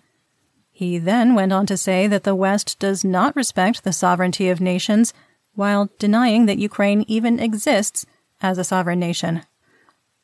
He 0.71 0.99
then 0.99 1.35
went 1.35 1.53
on 1.53 1.67
to 1.67 1.77
say 1.77 2.07
that 2.07 2.25
the 2.25 2.35
West 2.35 2.79
does 2.79 3.05
not 3.05 3.37
respect 3.37 3.85
the 3.85 3.93
sovereignty 3.93 4.49
of 4.49 4.61
nations, 4.61 5.15
while 5.55 5.91
denying 5.99 6.47
that 6.47 6.59
Ukraine 6.59 7.05
even 7.09 7.39
exists 7.39 8.07
as 8.41 8.59
a 8.59 8.65
sovereign 8.65 8.99
nation. 8.99 9.43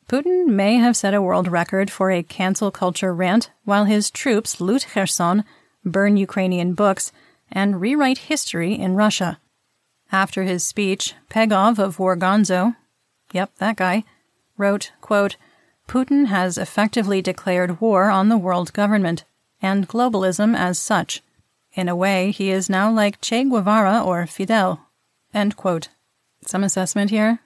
Putin 0.07 0.47
may 0.47 0.75
have 0.75 0.97
set 0.97 1.13
a 1.13 1.21
world 1.21 1.47
record 1.47 1.89
for 1.89 2.11
a 2.11 2.23
cancel 2.23 2.69
culture 2.69 3.13
rant 3.13 3.49
while 3.63 3.85
his 3.85 4.11
troops 4.11 4.59
loot 4.59 4.87
Kherson, 4.93 5.43
burn 5.85 6.17
Ukrainian 6.17 6.73
books, 6.73 7.11
and 7.51 7.79
rewrite 7.79 8.29
history 8.29 8.73
in 8.73 8.95
Russia. 8.95 9.39
After 10.11 10.43
his 10.43 10.65
speech, 10.65 11.13
Pegov 11.29 11.79
of 11.79 11.97
Wargonzo, 11.97 12.75
yep, 13.31 13.51
that 13.59 13.77
guy, 13.77 14.03
wrote, 14.57 14.91
quote, 14.99 15.37
Putin 15.87 16.27
has 16.27 16.57
effectively 16.57 17.21
declared 17.21 17.81
war 17.81 18.09
on 18.09 18.29
the 18.29 18.37
world 18.37 18.73
government 18.73 19.23
and 19.61 19.87
globalism 19.87 20.55
as 20.55 20.77
such. 20.77 21.21
In 21.73 21.87
a 21.87 21.95
way, 21.95 22.31
he 22.31 22.51
is 22.51 22.69
now 22.69 22.91
like 22.91 23.21
Che 23.21 23.45
Guevara 23.45 24.01
or 24.01 24.27
Fidel. 24.27 24.87
End 25.33 25.55
quote. 25.55 25.89
Some 26.45 26.63
assessment 26.63 27.09
here? 27.09 27.39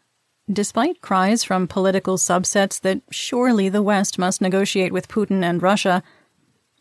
Despite 0.52 1.02
cries 1.02 1.44
from 1.44 1.68
political 1.68 2.18
subsets 2.18 2.80
that 2.82 3.02
surely 3.10 3.68
the 3.68 3.82
West 3.82 4.20
must 4.20 4.42
negotiate 4.42 4.94
with 4.94 5.08
Putin 5.08 5.44
and 5.44 5.62
Russia, 5.62 6.04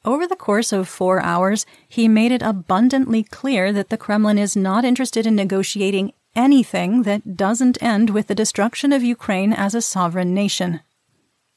over 0.05 0.27
the 0.27 0.37
course 0.37 0.71
of 0.71 0.87
four 0.87 1.21
hours, 1.21 1.64
he 1.88 2.09
made 2.09 2.31
it 2.31 2.43
abundantly 2.43 3.23
clear 3.23 3.73
that 3.73 3.88
the 3.88 3.97
Kremlin 3.97 4.37
is 4.37 4.55
not 4.55 4.85
interested 4.85 5.27
in 5.27 5.35
negotiating 5.35 6.12
anything 6.37 7.03
that 7.05 7.37
doesn't 7.37 7.83
end 7.83 8.11
with 8.11 8.27
the 8.27 8.35
destruction 8.35 8.93
of 8.93 9.03
Ukraine 9.03 9.53
as 9.53 9.75
a 9.75 9.81
sovereign 9.81 10.35
nation. 10.35 10.81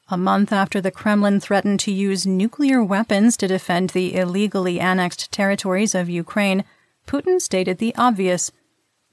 A 0.08 0.16
month 0.16 0.50
after 0.50 0.80
the 0.80 0.90
Kremlin 0.90 1.40
threatened 1.40 1.80
to 1.80 1.92
use 1.92 2.26
nuclear 2.26 2.82
weapons 2.82 3.36
to 3.36 3.46
defend 3.46 3.90
the 3.90 4.14
illegally 4.14 4.80
annexed 4.80 5.30
territories 5.30 5.94
of 5.94 6.08
Ukraine, 6.08 6.64
Putin 7.06 7.40
stated 7.42 7.76
the 7.76 7.94
obvious 7.96 8.50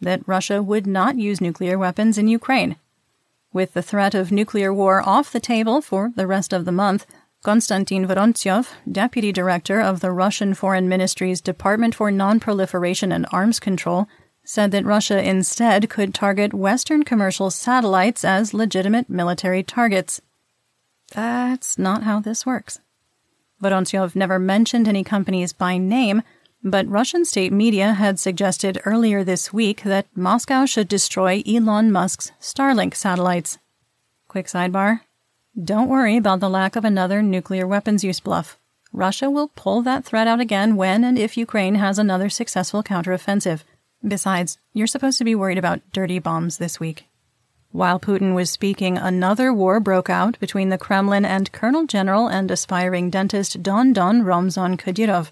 that 0.01 0.27
Russia 0.27 0.61
would 0.61 0.85
not 0.85 1.17
use 1.17 1.41
nuclear 1.41 1.77
weapons 1.77 2.17
in 2.17 2.27
Ukraine. 2.27 2.75
With 3.53 3.73
the 3.73 3.81
threat 3.81 4.13
of 4.13 4.31
nuclear 4.31 4.73
war 4.73 5.01
off 5.07 5.31
the 5.31 5.39
table 5.39 5.81
for 5.81 6.11
the 6.15 6.27
rest 6.27 6.51
of 6.51 6.65
the 6.65 6.71
month, 6.71 7.05
Konstantin 7.43 8.07
Vorontsov, 8.07 8.69
deputy 8.91 9.31
director 9.31 9.79
of 9.79 9.99
the 9.99 10.11
Russian 10.11 10.53
Foreign 10.53 10.89
Ministry's 10.89 11.41
Department 11.41 11.93
for 11.93 12.09
Non-Proliferation 12.09 13.11
and 13.11 13.27
Arms 13.31 13.59
Control, 13.59 14.07
said 14.43 14.71
that 14.71 14.85
Russia 14.85 15.23
instead 15.23 15.89
could 15.89 16.13
target 16.13 16.53
Western 16.53 17.03
commercial 17.03 17.49
satellites 17.49 18.25
as 18.25 18.53
legitimate 18.53 19.09
military 19.09 19.63
targets. 19.63 20.21
That's 21.13 21.77
not 21.77 22.03
how 22.03 22.19
this 22.19 22.45
works. 22.45 22.79
Vorontsov 23.61 24.15
never 24.15 24.37
mentioned 24.39 24.87
any 24.87 25.03
companies 25.03 25.53
by 25.53 25.77
name, 25.77 26.23
but 26.65 26.89
Russian 26.89 27.23
state 27.23 27.53
media 27.53 27.93
had 27.93 28.19
suggested 28.19 28.81
earlier 28.85 29.23
this 29.23 29.53
week 29.53 29.83
that 29.83 30.07
Moscow 30.15 30.65
should 30.65 30.87
destroy 30.87 31.43
Elon 31.47 31.91
Musk's 31.91 32.31
Starlink 32.41 32.95
satellites. 32.95 33.59
Quick 34.27 34.47
sidebar 34.47 35.01
don't 35.63 35.87
worry 35.87 36.17
about 36.17 36.41
the 36.41 36.49
lack 36.49 36.75
of 36.75 36.83
another 36.83 37.21
nuclear 37.21 37.65
weapons 37.65 38.03
use 38.03 38.19
bluff. 38.19 38.59
Russia 38.91 39.29
will 39.29 39.47
pull 39.55 39.81
that 39.83 40.03
threat 40.03 40.27
out 40.27 40.41
again 40.41 40.75
when 40.75 41.05
and 41.05 41.17
if 41.17 41.37
Ukraine 41.37 41.75
has 41.75 41.97
another 41.97 42.29
successful 42.29 42.83
counteroffensive. 42.83 43.61
Besides, 44.05 44.57
you're 44.73 44.85
supposed 44.85 45.17
to 45.19 45.23
be 45.23 45.33
worried 45.33 45.57
about 45.57 45.79
dirty 45.93 46.19
bombs 46.19 46.57
this 46.57 46.77
week. 46.77 47.05
While 47.71 48.01
Putin 48.01 48.35
was 48.35 48.49
speaking, 48.49 48.97
another 48.97 49.53
war 49.53 49.79
broke 49.79 50.09
out 50.09 50.37
between 50.39 50.69
the 50.69 50.77
Kremlin 50.77 51.23
and 51.23 51.51
Colonel 51.53 51.85
General 51.85 52.27
and 52.27 52.51
aspiring 52.51 53.09
dentist 53.09 53.63
Don 53.63 53.93
Don 53.93 54.23
Ramzan 54.23 54.75
Kadyrov. 54.75 55.31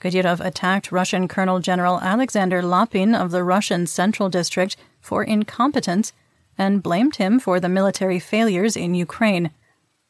Kadyrov 0.00 0.44
attacked 0.44 0.92
Russian 0.92 1.28
Colonel 1.28 1.60
General 1.60 2.00
Alexander 2.00 2.62
Lapin 2.62 3.14
of 3.14 3.30
the 3.30 3.42
Russian 3.42 3.86
Central 3.86 4.28
District 4.28 4.76
for 5.00 5.24
incompetence 5.24 6.12
and 6.56 6.82
blamed 6.82 7.16
him 7.16 7.38
for 7.38 7.58
the 7.60 7.68
military 7.68 8.18
failures 8.18 8.76
in 8.76 8.94
Ukraine. 8.94 9.50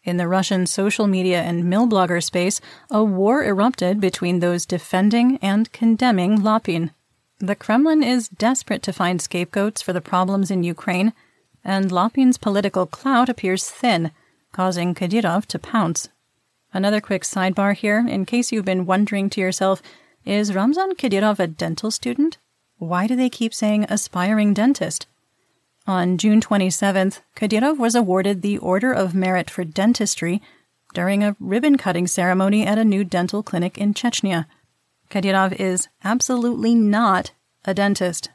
In 0.04 0.16
the 0.16 0.28
Russian 0.28 0.66
social 0.66 1.06
media 1.06 1.42
and 1.42 1.64
mill 1.64 1.86
blogger 1.86 2.22
space, 2.22 2.60
a 2.90 3.02
war 3.02 3.44
erupted 3.44 4.00
between 4.00 4.40
those 4.40 4.66
defending 4.66 5.38
and 5.42 5.72
condemning 5.72 6.42
Lapin. 6.42 6.92
The 7.38 7.54
Kremlin 7.54 8.02
is 8.02 8.28
desperate 8.28 8.82
to 8.82 8.92
find 8.92 9.20
scapegoats 9.20 9.82
for 9.82 9.92
the 9.92 10.00
problems 10.00 10.50
in 10.50 10.62
Ukraine 10.62 11.12
and 11.64 11.92
Lapin's 11.92 12.38
political 12.38 12.86
clout 12.86 13.28
appears 13.28 13.68
thin, 13.68 14.10
causing 14.52 14.94
Kadyrov 14.94 15.46
to 15.46 15.58
pounce. 15.58 16.08
Another 16.72 17.00
quick 17.00 17.22
sidebar 17.22 17.74
here, 17.74 18.06
in 18.06 18.26
case 18.26 18.52
you've 18.52 18.64
been 18.64 18.86
wondering 18.86 19.30
to 19.30 19.40
yourself, 19.40 19.82
is 20.24 20.54
Ramzan 20.54 20.94
Kadyrov 20.96 21.38
a 21.38 21.46
dental 21.46 21.90
student? 21.90 22.36
Why 22.76 23.06
do 23.06 23.16
they 23.16 23.30
keep 23.30 23.54
saying 23.54 23.86
aspiring 23.88 24.52
dentist? 24.52 25.06
On 25.86 26.18
June 26.18 26.40
27th, 26.40 27.22
Kadyrov 27.34 27.78
was 27.78 27.94
awarded 27.94 28.42
the 28.42 28.58
Order 28.58 28.92
of 28.92 29.14
Merit 29.14 29.48
for 29.48 29.64
Dentistry 29.64 30.42
during 30.92 31.24
a 31.24 31.34
ribbon 31.40 31.78
cutting 31.78 32.06
ceremony 32.06 32.66
at 32.66 32.78
a 32.78 32.84
new 32.84 33.04
dental 33.04 33.42
clinic 33.42 33.78
in 33.78 33.94
Chechnya. 33.94 34.44
Kadyrov 35.10 35.58
is 35.58 35.88
absolutely 36.04 36.74
not 36.74 37.32
a 37.64 37.72
dentist. 37.72 38.28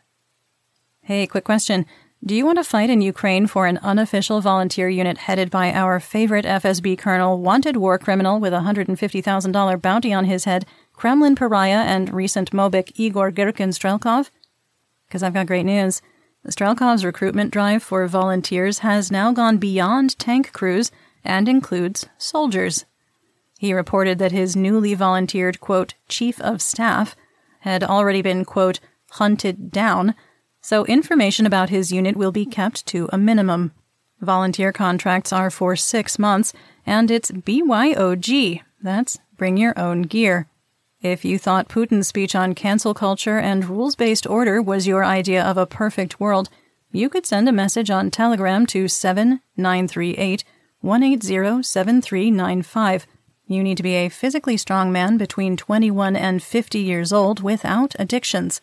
Hey, 1.02 1.28
quick 1.28 1.44
question. 1.44 1.86
Do 2.26 2.36
you 2.36 2.46
want 2.46 2.58
to 2.58 2.64
fight 2.64 2.90
in 2.90 3.02
Ukraine 3.02 3.48
for 3.48 3.68
an 3.68 3.80
unofficial 3.80 4.40
volunteer 4.40 4.88
unit 4.88 5.18
headed 5.18 5.52
by 5.52 5.74
our 5.74 6.00
favorite 6.00 6.46
FSB 6.46 6.98
colonel, 6.98 7.38
wanted 7.42 7.76
war 7.76 8.00
criminal 8.00 8.40
with 8.40 8.54
a 8.54 8.60
$150,000 8.60 9.82
bounty 9.82 10.14
on 10.14 10.24
his 10.24 10.46
head, 10.46 10.66
Kremlin 10.94 11.36
pariah, 11.36 11.82
and 11.82 12.14
recent 12.14 12.52
Mobic 12.52 12.94
Igor 12.96 13.30
Girkin 13.34 13.74
Strelkov? 13.74 14.30
Because 15.06 15.22
I've 15.22 15.34
got 15.34 15.48
great 15.48 15.66
news. 15.66 16.02
Strelkov's 16.48 17.04
recruitment 17.04 17.52
drive 17.52 17.84
for 17.84 18.08
volunteers 18.08 18.80
has 18.80 19.12
now 19.12 19.34
gone 19.34 19.58
beyond 19.58 20.18
tank 20.18 20.54
crews 20.54 20.92
and 21.26 21.50
includes 21.50 22.08
soldiers. 22.18 22.86
He 23.60 23.74
reported 23.74 24.18
that 24.20 24.32
his 24.32 24.56
newly 24.56 24.94
volunteered, 24.94 25.60
quote, 25.60 25.96
chief 26.08 26.40
of 26.40 26.62
staff 26.62 27.18
had 27.62 27.84
already 27.84 28.22
been, 28.22 28.46
quote, 28.46 28.80
hunted 29.10 29.72
down 29.72 30.16
so 30.64 30.86
information 30.86 31.46
about 31.46 31.70
his 31.70 31.92
unit 31.92 32.16
will 32.16 32.32
be 32.32 32.46
kept 32.46 32.86
to 32.88 33.10
a 33.12 33.18
minimum. 33.18 33.74
Volunteer 34.22 34.72
contracts 34.72 35.34
are 35.34 35.52
for 35.52 35.76
six 35.76 36.18
months, 36.18 36.54
and 36.86 37.12
it's 37.12 37.32
BYOG. 37.32 38.62
That's 38.82 39.20
bring 39.36 39.58
your 39.58 39.78
own 39.78 40.04
gear. 40.04 40.48
If 41.02 41.26
you 41.26 41.38
thought 41.38 41.68
Putin's 41.68 42.08
speech 42.08 42.34
on 42.34 42.56
cancel 42.56 42.94
culture 42.94 43.38
and 43.38 43.66
rules 43.66 43.98
based 43.98 44.26
order 44.26 44.62
was 44.62 44.88
your 44.88 45.04
idea 45.04 45.44
of 45.44 45.58
a 45.58 45.66
perfect 45.66 46.22
world, 46.22 46.50
you 46.94 47.10
could 47.10 47.26
send 47.26 47.50
a 47.50 47.52
message 47.52 47.90
on 47.90 48.10
Telegram 48.10 48.66
to 48.68 48.88
7938 48.88 50.46
180 50.80 51.64
7395. 51.64 53.08
You 53.48 53.64
need 53.64 53.76
to 53.76 53.84
be 53.84 53.96
a 53.96 54.08
physically 54.08 54.56
strong 54.56 54.94
man 54.94 55.18
between 55.18 55.58
21 55.58 56.16
and 56.16 56.42
50 56.42 56.80
years 56.80 57.12
old 57.12 57.42
without 57.42 57.96
addictions. 58.00 58.62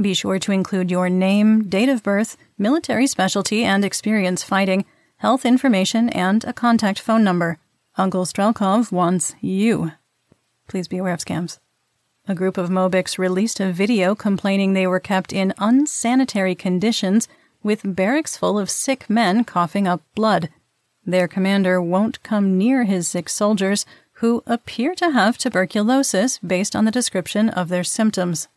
Be 0.00 0.14
sure 0.14 0.38
to 0.38 0.52
include 0.52 0.90
your 0.90 1.08
name, 1.08 1.68
date 1.68 1.88
of 1.88 2.02
birth, 2.02 2.36
military 2.58 3.06
specialty 3.06 3.64
and 3.64 3.84
experience 3.84 4.42
fighting, 4.42 4.84
health 5.16 5.46
information, 5.46 6.08
and 6.10 6.44
a 6.44 6.52
contact 6.52 6.98
phone 6.98 7.24
number. 7.24 7.58
Uncle 7.96 8.24
Strelkov 8.24 8.92
wants 8.92 9.34
you. 9.40 9.92
Please 10.68 10.88
be 10.88 10.98
aware 10.98 11.14
of 11.14 11.20
scams. 11.20 11.58
A 12.28 12.34
group 12.34 12.56
of 12.56 12.70
Mobics 12.70 13.18
released 13.18 13.60
a 13.60 13.72
video 13.72 14.14
complaining 14.14 14.72
they 14.72 14.86
were 14.86 15.00
kept 15.00 15.32
in 15.32 15.54
unsanitary 15.58 16.54
conditions 16.54 17.28
with 17.62 17.80
barracks 17.84 18.36
full 18.36 18.58
of 18.58 18.70
sick 18.70 19.10
men 19.10 19.44
coughing 19.44 19.88
up 19.88 20.02
blood. 20.14 20.48
Their 21.04 21.28
commander 21.28 21.80
won't 21.80 22.22
come 22.22 22.56
near 22.56 22.84
his 22.84 23.08
sick 23.08 23.28
soldiers, 23.28 23.84
who 24.20 24.42
appear 24.46 24.94
to 24.94 25.10
have 25.10 25.38
tuberculosis 25.38 26.38
based 26.38 26.76
on 26.76 26.84
the 26.84 26.90
description 26.90 27.48
of 27.48 27.68
their 27.68 27.84
symptoms. 27.84 28.48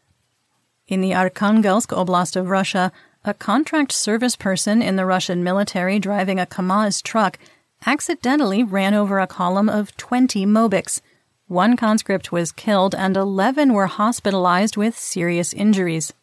In 0.93 1.01
the 1.01 1.13
Arkhangelsk 1.13 1.88
Oblast 1.88 2.36
of 2.36 2.51
Russia, 2.51 2.91
a 3.25 3.34
contract 3.34 3.91
service 3.91 4.36
person 4.36 4.84
in 4.84 4.95
the 4.95 5.08
Russian 5.08 5.43
military 5.43 5.97
driving 5.97 6.39
a 6.39 6.45
KAMAZ 6.45 7.01
truck 7.01 7.39
accidentally 7.88 8.63
ran 8.63 8.93
over 8.93 9.17
a 9.17 9.25
column 9.25 9.69
of 9.69 9.97
20 9.97 10.45
Mobics. 10.45 11.01
One 11.47 11.75
conscript 11.75 12.32
was 12.32 12.51
killed 12.51 12.93
and 12.93 13.17
11 13.17 13.73
were 13.73 13.88
hospitalized 13.88 14.77
with 14.77 14.95
serious 14.95 15.51
injuries. 15.51 16.13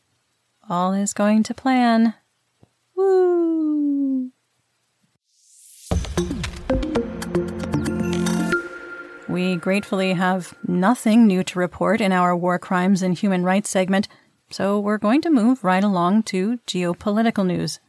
All 0.69 0.93
is 0.93 1.15
going 1.15 1.43
to 1.43 1.53
plan. 1.53 2.15
Woo! 2.95 4.31
We 9.29 9.57
gratefully 9.57 10.13
have 10.13 10.55
nothing 10.69 11.27
new 11.27 11.43
to 11.43 11.59
report 11.59 12.01
in 12.01 12.13
our 12.13 12.37
war 12.37 12.61
crimes 12.61 13.03
and 13.03 13.19
human 13.19 13.43
rights 13.43 13.69
segment 13.69 14.07
so 14.51 14.79
we're 14.79 14.99
going 14.99 15.23
to 15.23 15.31
move 15.31 15.65
right 15.65 15.85
along 15.85 16.25
to 16.25 16.59
geopolitical 16.67 17.47
news. 17.47 17.81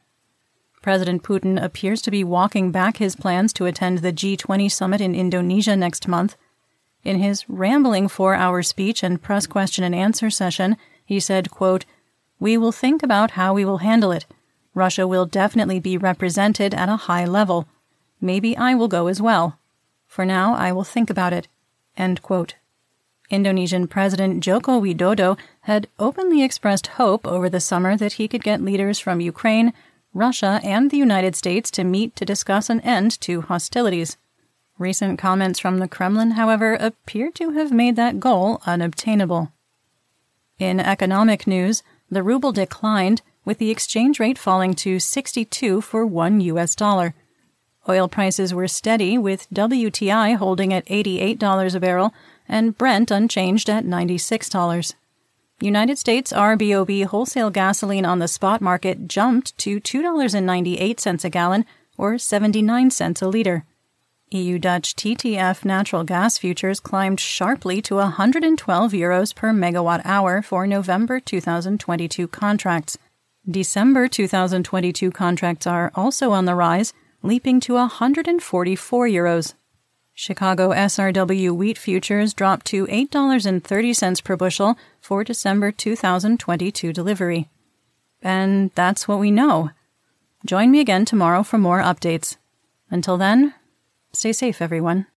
President 0.81 1.21
Putin 1.21 1.61
appears 1.61 2.01
to 2.01 2.11
be 2.11 2.23
walking 2.23 2.71
back 2.71 2.97
his 2.97 3.15
plans 3.15 3.53
to 3.53 3.65
attend 3.65 3.99
the 3.99 4.13
G20 4.13 4.71
summit 4.71 5.01
in 5.01 5.13
Indonesia 5.13 5.75
next 5.75 6.07
month. 6.07 6.35
In 7.03 7.19
his 7.19 7.47
rambling 7.49 8.07
four 8.07 8.35
hour 8.35 8.63
speech 8.63 9.03
and 9.03 9.21
press 9.21 9.45
question 9.47 9.83
and 9.83 9.93
answer 9.93 10.29
session, 10.29 10.77
he 11.05 11.19
said, 11.19 11.51
quote, 11.51 11.85
We 12.39 12.57
will 12.57 12.71
think 12.71 13.03
about 13.03 13.31
how 13.31 13.53
we 13.53 13.65
will 13.65 13.79
handle 13.79 14.11
it. 14.11 14.25
Russia 14.73 15.07
will 15.07 15.25
definitely 15.25 15.79
be 15.79 15.97
represented 15.97 16.73
at 16.73 16.89
a 16.89 17.05
high 17.07 17.25
level. 17.25 17.67
Maybe 18.19 18.55
I 18.55 18.73
will 18.73 18.87
go 18.87 19.07
as 19.07 19.21
well. 19.21 19.59
For 20.07 20.25
now, 20.25 20.55
I 20.55 20.71
will 20.71 20.83
think 20.83 21.09
about 21.09 21.33
it. 21.33 21.47
End 21.97 22.21
quote. 22.21 22.55
Indonesian 23.31 23.87
President 23.87 24.43
Joko 24.43 24.81
Widodo 24.81 25.37
had 25.61 25.87
openly 25.97 26.43
expressed 26.43 26.87
hope 26.87 27.25
over 27.25 27.49
the 27.49 27.61
summer 27.61 27.95
that 27.95 28.13
he 28.13 28.27
could 28.27 28.43
get 28.43 28.61
leaders 28.61 28.99
from 28.99 29.21
Ukraine, 29.21 29.73
Russia, 30.13 30.59
and 30.63 30.91
the 30.91 30.97
United 30.97 31.35
States 31.35 31.71
to 31.71 31.85
meet 31.85 32.15
to 32.17 32.25
discuss 32.25 32.69
an 32.69 32.81
end 32.81 33.19
to 33.21 33.41
hostilities. 33.41 34.17
Recent 34.77 35.17
comments 35.17 35.59
from 35.59 35.77
the 35.77 35.87
Kremlin, 35.87 36.31
however, 36.31 36.73
appear 36.73 37.31
to 37.31 37.51
have 37.51 37.71
made 37.71 37.95
that 37.95 38.19
goal 38.19 38.61
unobtainable. 38.65 39.51
In 40.59 40.79
economic 40.79 41.47
news, 41.47 41.83
the 42.09 42.23
ruble 42.23 42.51
declined, 42.51 43.21
with 43.45 43.57
the 43.57 43.71
exchange 43.71 44.19
rate 44.19 44.37
falling 44.37 44.73
to 44.75 44.99
62 44.99 45.81
for 45.81 46.05
1 46.05 46.41
US 46.41 46.75
dollar. 46.75 47.13
Oil 47.87 48.07
prices 48.07 48.53
were 48.53 48.67
steady, 48.67 49.17
with 49.17 49.49
WTI 49.51 50.35
holding 50.35 50.73
at 50.73 50.85
$88 50.85 51.73
a 51.73 51.79
barrel 51.79 52.13
and 52.51 52.77
Brent 52.77 53.09
unchanged 53.09 53.69
at 53.69 53.85
$96. 53.85 54.93
United 55.61 55.97
States 55.97 56.33
RBOB 56.33 57.05
wholesale 57.05 57.49
gasoline 57.49 58.05
on 58.05 58.19
the 58.19 58.27
spot 58.27 58.61
market 58.61 59.07
jumped 59.07 59.57
to 59.59 59.79
$2.98 59.79 61.23
a 61.23 61.29
gallon, 61.29 61.65
or 61.97 62.17
79 62.17 62.91
cents 62.91 63.21
a 63.21 63.27
liter. 63.27 63.63
EU 64.31 64.57
Dutch 64.59 64.95
TTF 64.95 65.63
natural 65.65 66.03
gas 66.03 66.37
futures 66.37 66.79
climbed 66.79 67.19
sharply 67.19 67.81
to 67.81 67.95
112 67.95 68.91
euros 68.91 69.35
per 69.35 69.51
megawatt 69.51 70.01
hour 70.03 70.41
for 70.41 70.65
November 70.65 71.19
2022 71.19 72.27
contracts. 72.27 72.97
December 73.49 74.07
2022 74.07 75.11
contracts 75.11 75.67
are 75.67 75.91
also 75.95 76.31
on 76.31 76.45
the 76.45 76.55
rise, 76.55 76.93
leaping 77.23 77.59
to 77.59 77.73
144 77.73 79.07
euros. 79.07 79.53
Chicago 80.21 80.69
SRW 80.69 81.51
wheat 81.55 81.77
futures 81.77 82.33
dropped 82.33 82.65
to 82.67 82.85
$8.30 82.87 84.23
per 84.23 84.35
bushel 84.35 84.77
for 84.99 85.23
December 85.23 85.71
2022 85.71 86.93
delivery. 86.93 87.49
And 88.21 88.71
that's 88.75 89.07
what 89.07 89.19
we 89.19 89.31
know. 89.31 89.71
Join 90.45 90.69
me 90.69 90.79
again 90.79 91.05
tomorrow 91.05 91.41
for 91.43 91.57
more 91.57 91.81
updates. 91.81 92.37
Until 92.91 93.17
then, 93.17 93.55
Stay 94.13 94.33
safe, 94.33 94.61
everyone. 94.61 95.07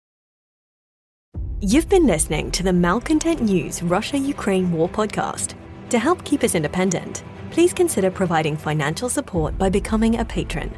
You've 1.61 1.89
been 1.89 2.07
listening 2.07 2.51
to 2.53 2.63
the 2.63 2.73
Malcontent 2.73 3.43
News 3.43 3.83
Russia 3.83 4.19
Ukraine 4.19 4.71
War 4.71 4.89
podcast. 4.89 5.55
To 5.91 5.99
help 5.99 6.25
keep 6.25 6.45
us 6.45 6.55
independent, 6.55 7.25
please 7.51 7.73
consider 7.73 8.11
providing 8.11 8.57
financial 8.57 9.09
support 9.09 9.59
by 9.59 9.69
becoming 9.69 10.21
a 10.21 10.25
patron. 10.25 10.73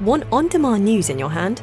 Want 0.00 0.24
on 0.30 0.48
demand 0.48 0.84
news 0.84 1.10
in 1.10 1.18
your 1.18 1.30
hand? 1.30 1.62